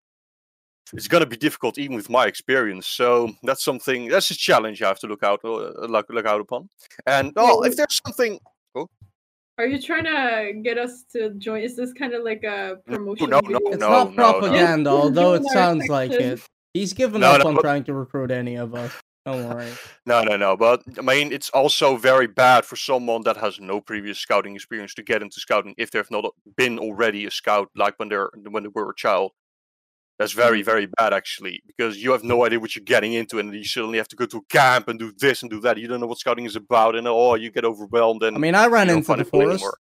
[0.92, 2.86] It's gonna be difficult, even with my experience.
[2.86, 4.08] So that's something.
[4.08, 6.68] That's a challenge I have to look out, uh, look, look out upon.
[7.06, 8.38] And well, if there's something
[9.58, 11.62] Are you trying to get us to join?
[11.62, 13.30] Is this kind of like a promotion?
[13.30, 13.58] no, video?
[13.60, 14.32] no, It's no, not no, no.
[14.40, 16.40] propaganda, although it sounds like it.
[16.74, 18.92] He's given No, up no, on but- trying to recruit any of us.
[19.24, 19.68] Don't worry.
[20.06, 20.56] No, no, no.
[20.56, 24.94] But I mean, it's also very bad for someone that has no previous scouting experience
[24.94, 26.26] to get into scouting if they've not
[26.56, 29.32] been already a scout, like when they're when they were a child.
[30.18, 33.54] That's very, very bad actually, because you have no idea what you're getting into, and
[33.54, 35.78] you suddenly have to go to a camp and do this and do that.
[35.78, 38.22] You don't know what scouting is about, and oh, you get overwhelmed.
[38.22, 39.62] And I mean, I ran you don't into the forest.
[39.62, 39.78] anymore.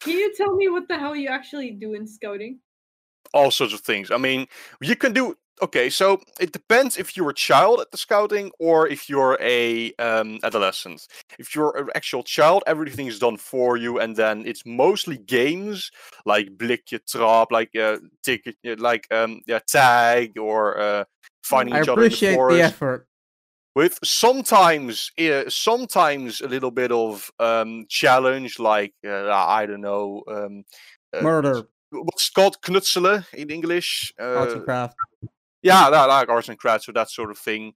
[0.00, 2.60] Can you tell me what the hell you actually do in scouting?
[3.34, 4.10] all sorts of things.
[4.10, 4.46] I mean,
[4.80, 5.88] you can do okay.
[5.88, 10.38] So it depends if you're a child at the scouting or if you're a um,
[10.42, 11.06] adolescent.
[11.38, 15.90] If you're an actual child, everything is done for you, and then it's mostly games
[16.26, 21.04] like Blikje Trap, like uh, ticket, uh, like um, yeah, tag or uh,
[21.42, 22.58] finding I each other in the appreciate forest.
[22.58, 23.06] the effort.
[23.74, 30.22] With sometimes, uh, sometimes a little bit of um, challenge, like uh, I don't know.
[30.28, 30.64] Um,
[31.16, 34.14] uh, Murder, What's called knutselen in English?
[34.18, 34.96] arts Uh, and craft.
[35.62, 37.72] Yeah, like arts and crafts or that sort of thing,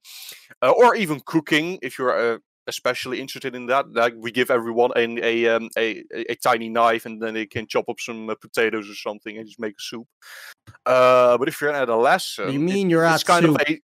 [0.61, 3.91] uh, or even cooking if you're uh, especially interested in that.
[3.93, 5.05] Like we give everyone a
[5.45, 8.89] a, um, a a tiny knife and then they can chop up some uh, potatoes
[8.89, 10.07] or something and just make a soup.
[10.85, 13.61] Uh, but if you're an adolescent, You it- mean you're it's at kind soup?
[13.61, 13.79] of a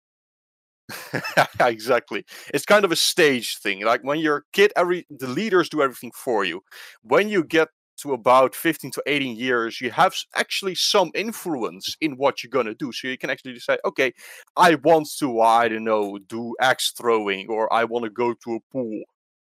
[1.60, 2.26] exactly.
[2.54, 3.84] It's kind of a stage thing.
[3.86, 6.62] Like when you're a kid, every the leaders do everything for you.
[7.04, 7.70] When you get
[8.02, 12.76] to about 15 to 18 years, you have actually some influence in what you're gonna
[12.76, 12.92] do.
[12.92, 14.14] So you can actually decide, okay,
[14.58, 18.56] I want to, I don't know, do axe throwing, or I want to go to
[18.56, 19.02] a pool.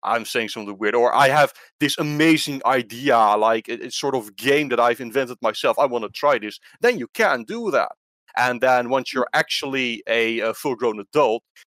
[0.04, 4.36] I'm saying something weird, or I have this amazing idea, like a, a sort of
[4.36, 5.78] game that I've invented myself.
[5.78, 6.60] I want to try this.
[6.82, 7.92] Then you can do that.
[8.38, 9.18] And then once hmm.
[9.18, 11.69] you're actually a, a full-grown adult, it-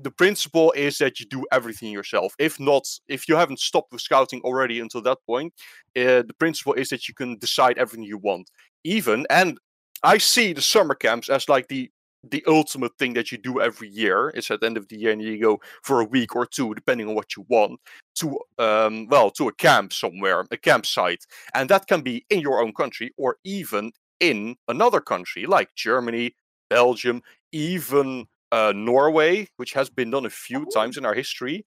[0.00, 2.34] the principle is that you do everything yourself.
[2.38, 5.52] If not, if you haven't stopped with scouting already until that point,
[5.96, 8.50] uh, the principle is that you can decide everything you want.
[8.84, 9.58] Even and
[10.02, 11.90] I see the summer camps as like the
[12.30, 14.30] the ultimate thing that you do every year.
[14.30, 16.74] It's at the end of the year and you go for a week or two,
[16.74, 17.80] depending on what you want,
[18.16, 21.24] to um well to a camp somewhere, a campsite,
[21.54, 26.34] and that can be in your own country or even in another country like Germany,
[26.70, 27.22] Belgium,
[27.52, 31.58] even uh, Norway, which has been done a few times in our history.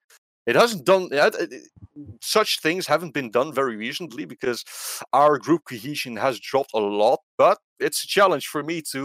[0.52, 1.70] It hasn't done it- it- it-
[2.38, 4.60] such things haven't been done very recently because
[5.22, 7.20] our group cohesion has dropped a lot.
[7.44, 9.02] But it's a challenge for me to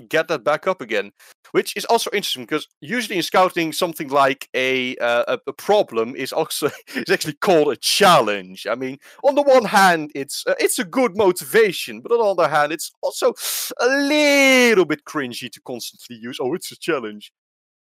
[0.00, 1.12] get that back up again,
[1.52, 6.32] which is also interesting because usually in scouting, something like a uh, a, problem is
[6.32, 8.66] also is actually called a challenge.
[8.66, 12.42] I mean, on the one hand, it's uh, it's a good motivation, but on the
[12.42, 13.34] other hand, it's also
[13.80, 16.38] a little bit cringy to constantly use.
[16.40, 17.32] Oh, it's a challenge,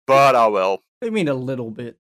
[0.08, 0.80] but ah well.
[1.04, 1.98] I mean, a little bit.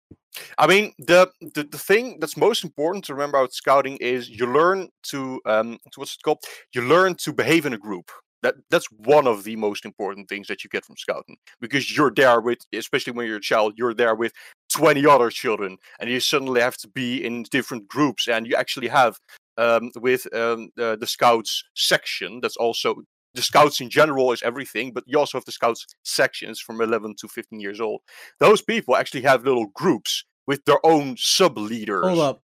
[0.58, 4.46] I mean, the, the the thing that's most important to remember about scouting is you
[4.46, 6.42] learn to um to what's it called?
[6.74, 8.10] You learn to behave in a group.
[8.44, 12.12] That that's one of the most important things that you get from scouting because you're
[12.14, 14.32] there with, especially when you're a child, you're there with
[14.70, 18.88] 20 other children, and you suddenly have to be in different groups, and you actually
[18.88, 19.16] have
[19.56, 22.40] um with um uh, the scouts section.
[22.42, 22.96] That's also
[23.32, 27.14] the scouts in general is everything, but you also have the scouts sections from 11
[27.20, 28.02] to 15 years old.
[28.40, 32.04] Those people actually have little groups with their own sub leaders.
[32.04, 32.42] Hold up.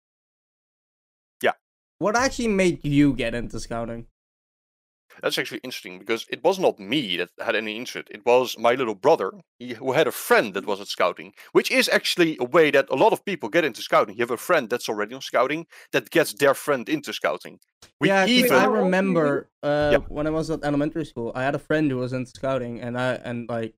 [1.41, 1.53] Yeah.
[1.97, 4.05] What actually made you get into scouting?
[5.21, 8.07] That's actually interesting because it was not me that had any interest.
[8.11, 11.71] It was my little brother he, who had a friend that was at scouting, which
[11.71, 14.15] is actually a way that a lot of people get into scouting.
[14.15, 17.59] You have a friend that's already on scouting that gets their friend into scouting.
[17.99, 18.83] We yeah, 'cause even I How old were you?
[18.83, 19.99] remember uh, Yeah.
[20.07, 22.97] when I was at elementary school, I had a friend who was in scouting, and
[22.97, 23.75] I and like,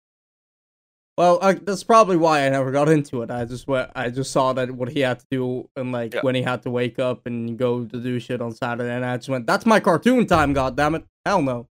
[1.20, 3.30] well, I, that's probably why I never got into it.
[3.30, 6.22] I just went, I just saw that what he had to do, and like Yeah.
[6.22, 9.18] when he had to wake up and go to do shit on Saturday, and I
[9.18, 11.68] just went, "That's my cartoon time, god damn it, hell no."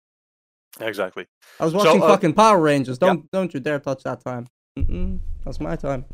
[0.81, 1.27] Exactly.
[1.61, 2.99] I was So, watching uh, fucking Power Rangers.
[2.99, 4.49] Don't don't you dare touch that time.
[4.77, 6.05] Mm-mm, that's my time.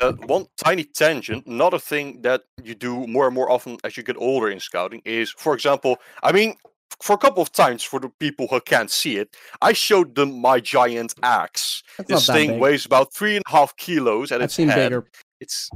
[0.00, 1.46] Uh, one tiny tangent.
[1.46, 5.02] Another thing that you do more and more often as you get older in scouting
[5.04, 6.56] is, for example, I mean,
[7.00, 10.40] for a couple of times for the people who can't see it, I showed them
[10.40, 11.82] my giant axe.
[11.98, 12.60] That's This thing big.
[12.60, 14.90] weighs about three and a half kilos and I've its seen head.
[14.90, 15.06] bigger.
[15.40, 15.70] It's,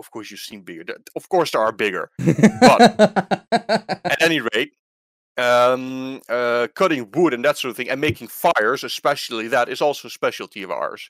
[0.00, 0.84] of course, you've seen bigger.
[1.16, 2.10] Of course, there are bigger.
[2.60, 4.72] But at any rate,
[5.36, 9.80] um, uh, cutting wood and that sort of thing, and making fires, especially that, is
[9.80, 11.08] also a specialty of ours.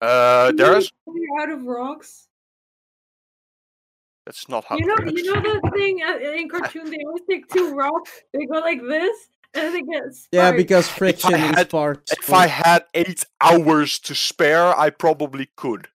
[0.00, 0.92] Uh, Can you there's
[1.42, 2.26] out of rocks.
[4.30, 4.76] That's not how.
[4.76, 5.12] You know, works.
[5.16, 6.88] you know the thing uh, in cartoon.
[6.88, 8.22] They always take two rocks.
[8.32, 9.16] They go like this,
[9.54, 12.12] and then they get yeah, because friction and had- sparks.
[12.12, 15.88] If I had eight hours to spare, I probably could.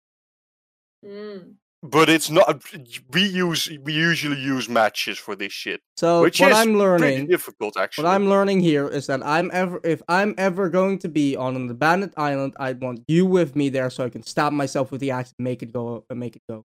[1.05, 1.53] Mm.
[1.81, 2.63] But it's not.
[3.11, 6.79] We use we usually use matches for this shit, so which what is I'm pretty
[6.79, 8.03] learning, difficult actually.
[8.03, 11.55] what I'm learning here is that I'm ever if I'm ever going to be on
[11.55, 14.99] an abandoned island, I want you with me there so I can stab myself with
[14.99, 16.65] the axe and make it go and make it go.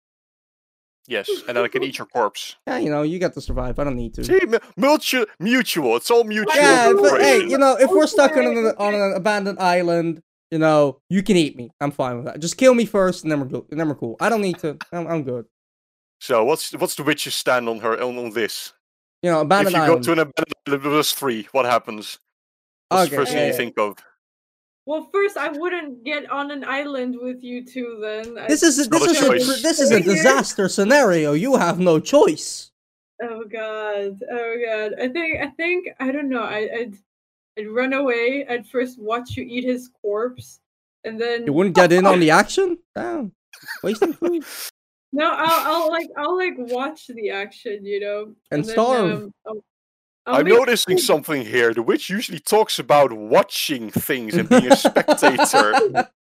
[1.09, 2.55] Yes, and then I can eat your corpse.
[2.67, 3.79] Yeah, you know, you get to survive.
[3.79, 4.23] I don't need to.
[4.23, 4.39] See,
[4.77, 5.95] mutual, mutual.
[5.95, 6.55] It's all mutual.
[6.55, 10.59] yeah, but, hey, you know, if we're stuck on an, on an abandoned island, you
[10.59, 11.71] know, you can eat me.
[11.81, 12.39] I'm fine with that.
[12.39, 13.65] Just kill me first, and then we're good.
[13.71, 14.17] And then we're cool.
[14.19, 14.77] I don't need to.
[14.91, 15.45] I'm, I'm good.
[16.21, 18.73] So what's what's the witch's stand on her on, on this?
[19.23, 19.75] You know, abandoned.
[19.75, 22.19] If abandoned you go to an abandoned island with three, what happens?
[22.89, 23.97] What's Okay, the first thing yeah, you think of?
[24.89, 27.99] Well, first I wouldn't get on an island with you two.
[28.01, 31.33] Then This is a, this is a this is a disaster scenario.
[31.33, 32.71] You have no choice.
[33.21, 34.17] Oh god.
[34.31, 34.95] Oh god.
[34.99, 36.41] I think I think I don't know.
[36.41, 36.97] I, I'd
[37.59, 38.47] I'd run away.
[38.49, 40.59] I'd first watch you eat his corpse,
[41.03, 42.79] and then You wouldn't get in on the action.
[42.95, 43.31] Damn,
[43.83, 44.43] wasting food.
[45.13, 49.11] no, I'll I'll like I'll like watch the action, you know, And then, starve.
[49.11, 49.63] um, I'll, I'll
[50.29, 51.73] I'm noticing something here.
[51.73, 56.09] The witch usually talks about watching things and being a spectator.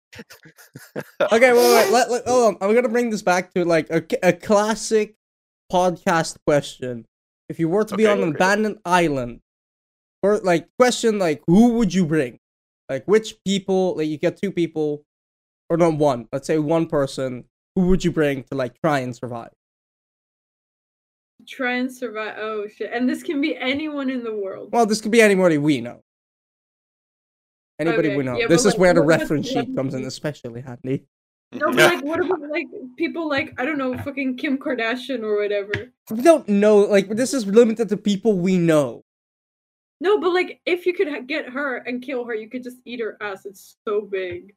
[1.20, 1.90] Okay, wait, wait.
[1.90, 2.59] Let, let, hold on.
[2.61, 5.14] I'm gonna bring this back to like a, a classic
[5.72, 7.07] podcast question.
[7.48, 8.36] If you were to be Okay, on an okay.
[8.36, 9.40] abandoned island,
[10.22, 12.38] or like question like who would you bring?
[12.90, 13.96] Like which people?
[13.96, 15.05] Like you get two people,
[15.70, 16.28] or not one.
[16.30, 17.44] Let's say one person.
[17.74, 19.53] Who would you bring to like try and survive?
[21.47, 22.34] Try and survive.
[22.38, 22.90] Oh shit!
[22.93, 24.70] And this can be anyone in the world.
[24.72, 26.03] Well, this could be anybody we know.
[27.78, 28.38] Anybody Okay, we know.
[28.38, 31.05] yeah, this is like, where the reference the sheet comes in especially handy.
[31.53, 32.66] no, but like, what about like
[32.97, 35.93] people like I don't know, fucking Kim Kardashian or whatever?
[36.11, 36.78] We don't know.
[36.78, 39.03] Like this is limited to people we know.
[40.01, 43.01] No, but like if you could get her and kill her, you could just eat
[43.01, 43.47] her ass.
[43.47, 44.55] It's so big.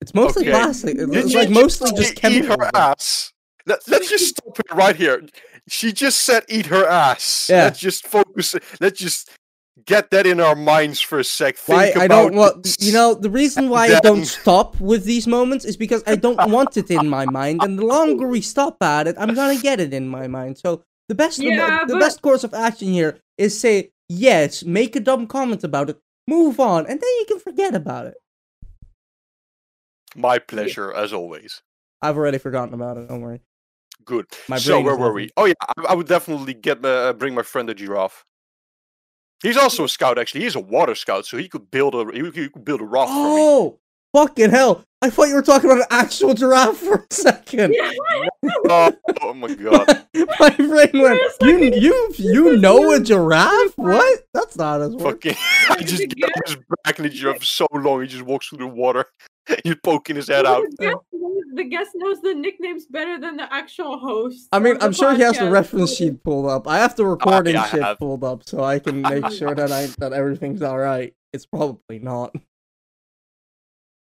[0.00, 0.50] It's mostly Okay.
[0.50, 0.96] plastic.
[0.96, 2.56] Did It's you like mostly say just eat chemicals.
[2.56, 3.32] her ass.
[3.66, 5.22] Let, let's just stop it right here.
[5.68, 7.48] She just said eat her ass.
[7.50, 7.64] Yeah.
[7.64, 8.54] Let's just focus.
[8.80, 9.30] Let's just
[9.86, 11.56] get that in our minds for a sec.
[11.66, 15.26] Why Think I don't want you know the reason why I don't stop with these
[15.26, 18.82] moments is because I don't want it in my mind, and the longer we stop
[18.82, 20.58] at it, I'm gonna get it in my mind.
[20.58, 24.62] So the best the, Yeah, the but- best course of action here is say yes,
[24.64, 25.98] make a dumb comment about it,
[26.28, 28.14] move on, and then you can forget about it.
[30.14, 31.62] My pleasure, as always.
[32.00, 33.08] I've already forgotten about it.
[33.08, 33.40] Don't worry.
[34.04, 34.26] Good.
[34.48, 35.16] My so brain where is were level.
[35.16, 35.30] we?
[35.36, 38.24] Oh yeah, I, I would definitely get uh, bring my friend the giraffe.
[39.42, 40.18] He's also a scout.
[40.18, 42.80] Actually, he's a water scout, so he could build a he could, he could build
[42.80, 43.40] a raft for me.
[43.40, 43.78] Oh,
[44.14, 44.84] fucking hell!
[45.02, 47.76] I thought you were talking about an actual giraffe for a second.
[48.70, 50.06] Oh, oh my god!
[50.40, 51.20] My brain went.
[51.42, 53.76] You you you know a giraffe?
[53.76, 54.26] What?
[54.32, 55.22] That's not as work.
[55.22, 55.34] Fucking!
[55.68, 58.00] I Did just you get on his back and the giraffe for so long.
[58.00, 59.04] He just walks through the water.
[59.64, 60.64] He's poking his head out.
[61.54, 64.48] The guest, knows, the guest knows the nicknames better than the actual host.
[64.52, 66.66] I mean, I'm sure he has the reference sheet pulled up.
[66.66, 67.98] I have the recording I shit have.
[67.98, 71.14] pulled up so I can make sure that I that everything's all right.
[71.32, 72.34] It's probably not.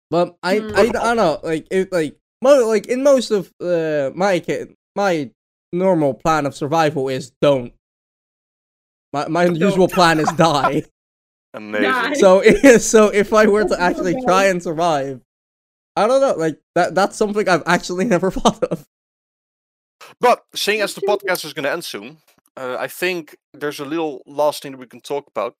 [0.09, 0.71] But I Hmm.
[0.75, 4.67] I, I don't know like it like mo- like in most of uh, my ca-
[4.95, 5.31] my
[5.73, 7.73] normal plan of survival is don't.
[9.11, 10.83] My my usual plan is die.
[11.53, 12.15] Amazing.
[12.15, 12.41] So
[12.79, 15.21] so if I were to actually try and survive,
[15.95, 18.85] I don't know like that that's something I've actually never thought of.
[20.19, 22.17] But seeing as the podcast is going to end soon,
[22.57, 25.55] uh, I think there's a little last thing that we can talk about.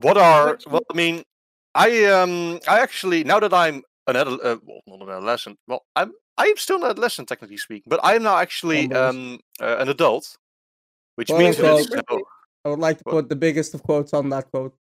[0.00, 0.82] What are well?
[0.90, 1.22] I mean,
[1.74, 5.58] I um, I actually now that I'm an adult, uh, well, not an adolescent.
[5.66, 9.76] Well, I'm I'm still an adolescent technically speaking, but I am now actually um uh,
[9.78, 10.36] an adult,
[11.16, 12.22] which Well, means that well- it's, no,
[12.64, 13.12] I would like to What?
[13.12, 14.74] put the biggest of quotes on that quote.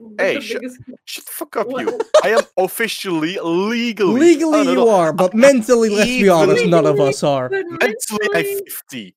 [0.00, 1.82] With Hey, sh- biggest- shut the fuck up, What?
[1.86, 1.98] you.
[2.24, 4.88] I am officially legally Legally, you adult.
[4.88, 7.48] are, but mentally, let's be honest, none of us are.
[7.50, 9.14] Mentally, I'm fifty.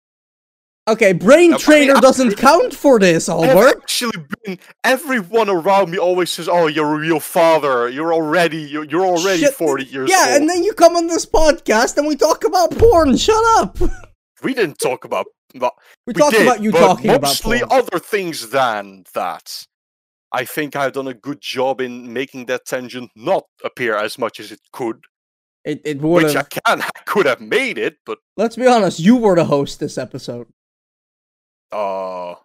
[0.88, 3.82] Okay, brain Yeah, trainer I- doesn't count for this, I've Albert.
[3.84, 4.58] actually been.
[4.84, 7.88] Everyone around me always says, "Oh, you're a real father.
[7.88, 8.58] You're already.
[8.64, 11.98] You're, you're already Shit, 40 years Yeah, old." and then you come on this podcast
[11.98, 13.16] and we talk about porn.
[13.16, 13.78] Shut up.
[14.44, 15.28] we didn't talk about.
[15.54, 15.76] Well,
[16.08, 17.72] We, we talked did, about you but talking about mostly porn.
[17.84, 19.66] other things than that.
[20.32, 24.40] I think I've done a good job in making that tangent not appear as much
[24.40, 25.04] as it could,
[25.66, 26.82] It it would which I can.
[26.82, 29.00] I could have made it, but Let's be honest.
[29.00, 30.48] You were the host this episode.
[31.72, 32.36] uh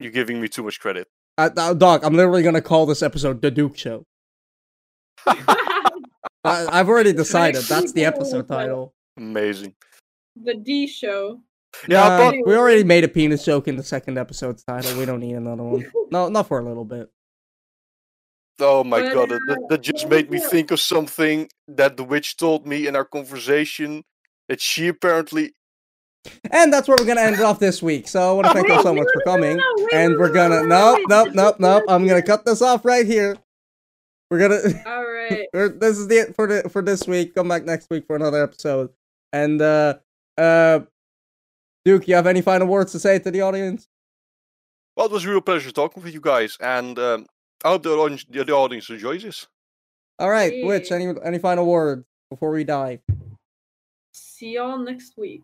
[0.00, 1.06] you're giving me too much credit.
[1.38, 4.04] Uh, uh, Doc, I'm literally gonna call this episode the Duke Show.
[5.26, 5.92] I,
[6.44, 8.94] I've already decided that's the episode title.
[9.16, 9.74] Amazing.
[10.36, 11.40] the D show.
[11.88, 14.98] Yeah, Uh, but we already made a penis joke in the second episode's title.
[14.98, 15.90] We don't need another one.
[16.10, 17.10] No, not for a little bit.
[18.60, 22.36] oh my god, that, that- that just made me think of something that the witch
[22.36, 24.04] told me in our conversation.
[24.48, 25.54] That she apparently
[26.50, 28.06] And that's where we're gonna end it off this week.
[28.06, 29.58] So I want to thank you all so much for coming.
[29.92, 31.84] And we're gonna wait, nope, wait, nope, nope, nope.
[31.88, 33.36] I'm gonna cut this off right here.
[34.30, 34.60] We're gonna.
[34.86, 35.46] All right.
[35.80, 37.34] This is it for the for this week.
[37.34, 38.90] Come back next week for another episode.
[39.32, 39.94] And uh
[40.36, 40.80] uh
[41.84, 43.88] Duke, you have any final words to say to the audience?
[44.96, 47.26] well, it was a real pleasure talking with you guys, and um,
[47.64, 49.46] I hope the audience, the the audience enjoys this.
[50.18, 53.00] All right, Witch, any any final words before we die?
[54.12, 55.42] See y'all next week.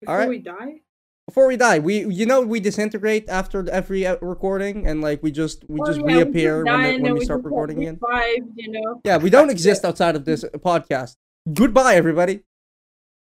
[0.00, 0.28] Before right.
[0.28, 0.80] we die.
[1.26, 5.30] Before we die, we you know we disintegrate after every uh, recording and like we
[5.30, 7.78] just we Oh, just yeah, we reappear die when, the, when then we start recording
[7.82, 7.98] again.
[8.00, 9.00] revived, you know.
[9.04, 11.16] Yeah, we don't exist outside of this podcast.
[11.52, 12.40] Goodbye everybody.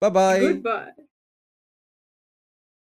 [0.00, 0.40] Bye bye.
[0.40, 0.90] Goodbye.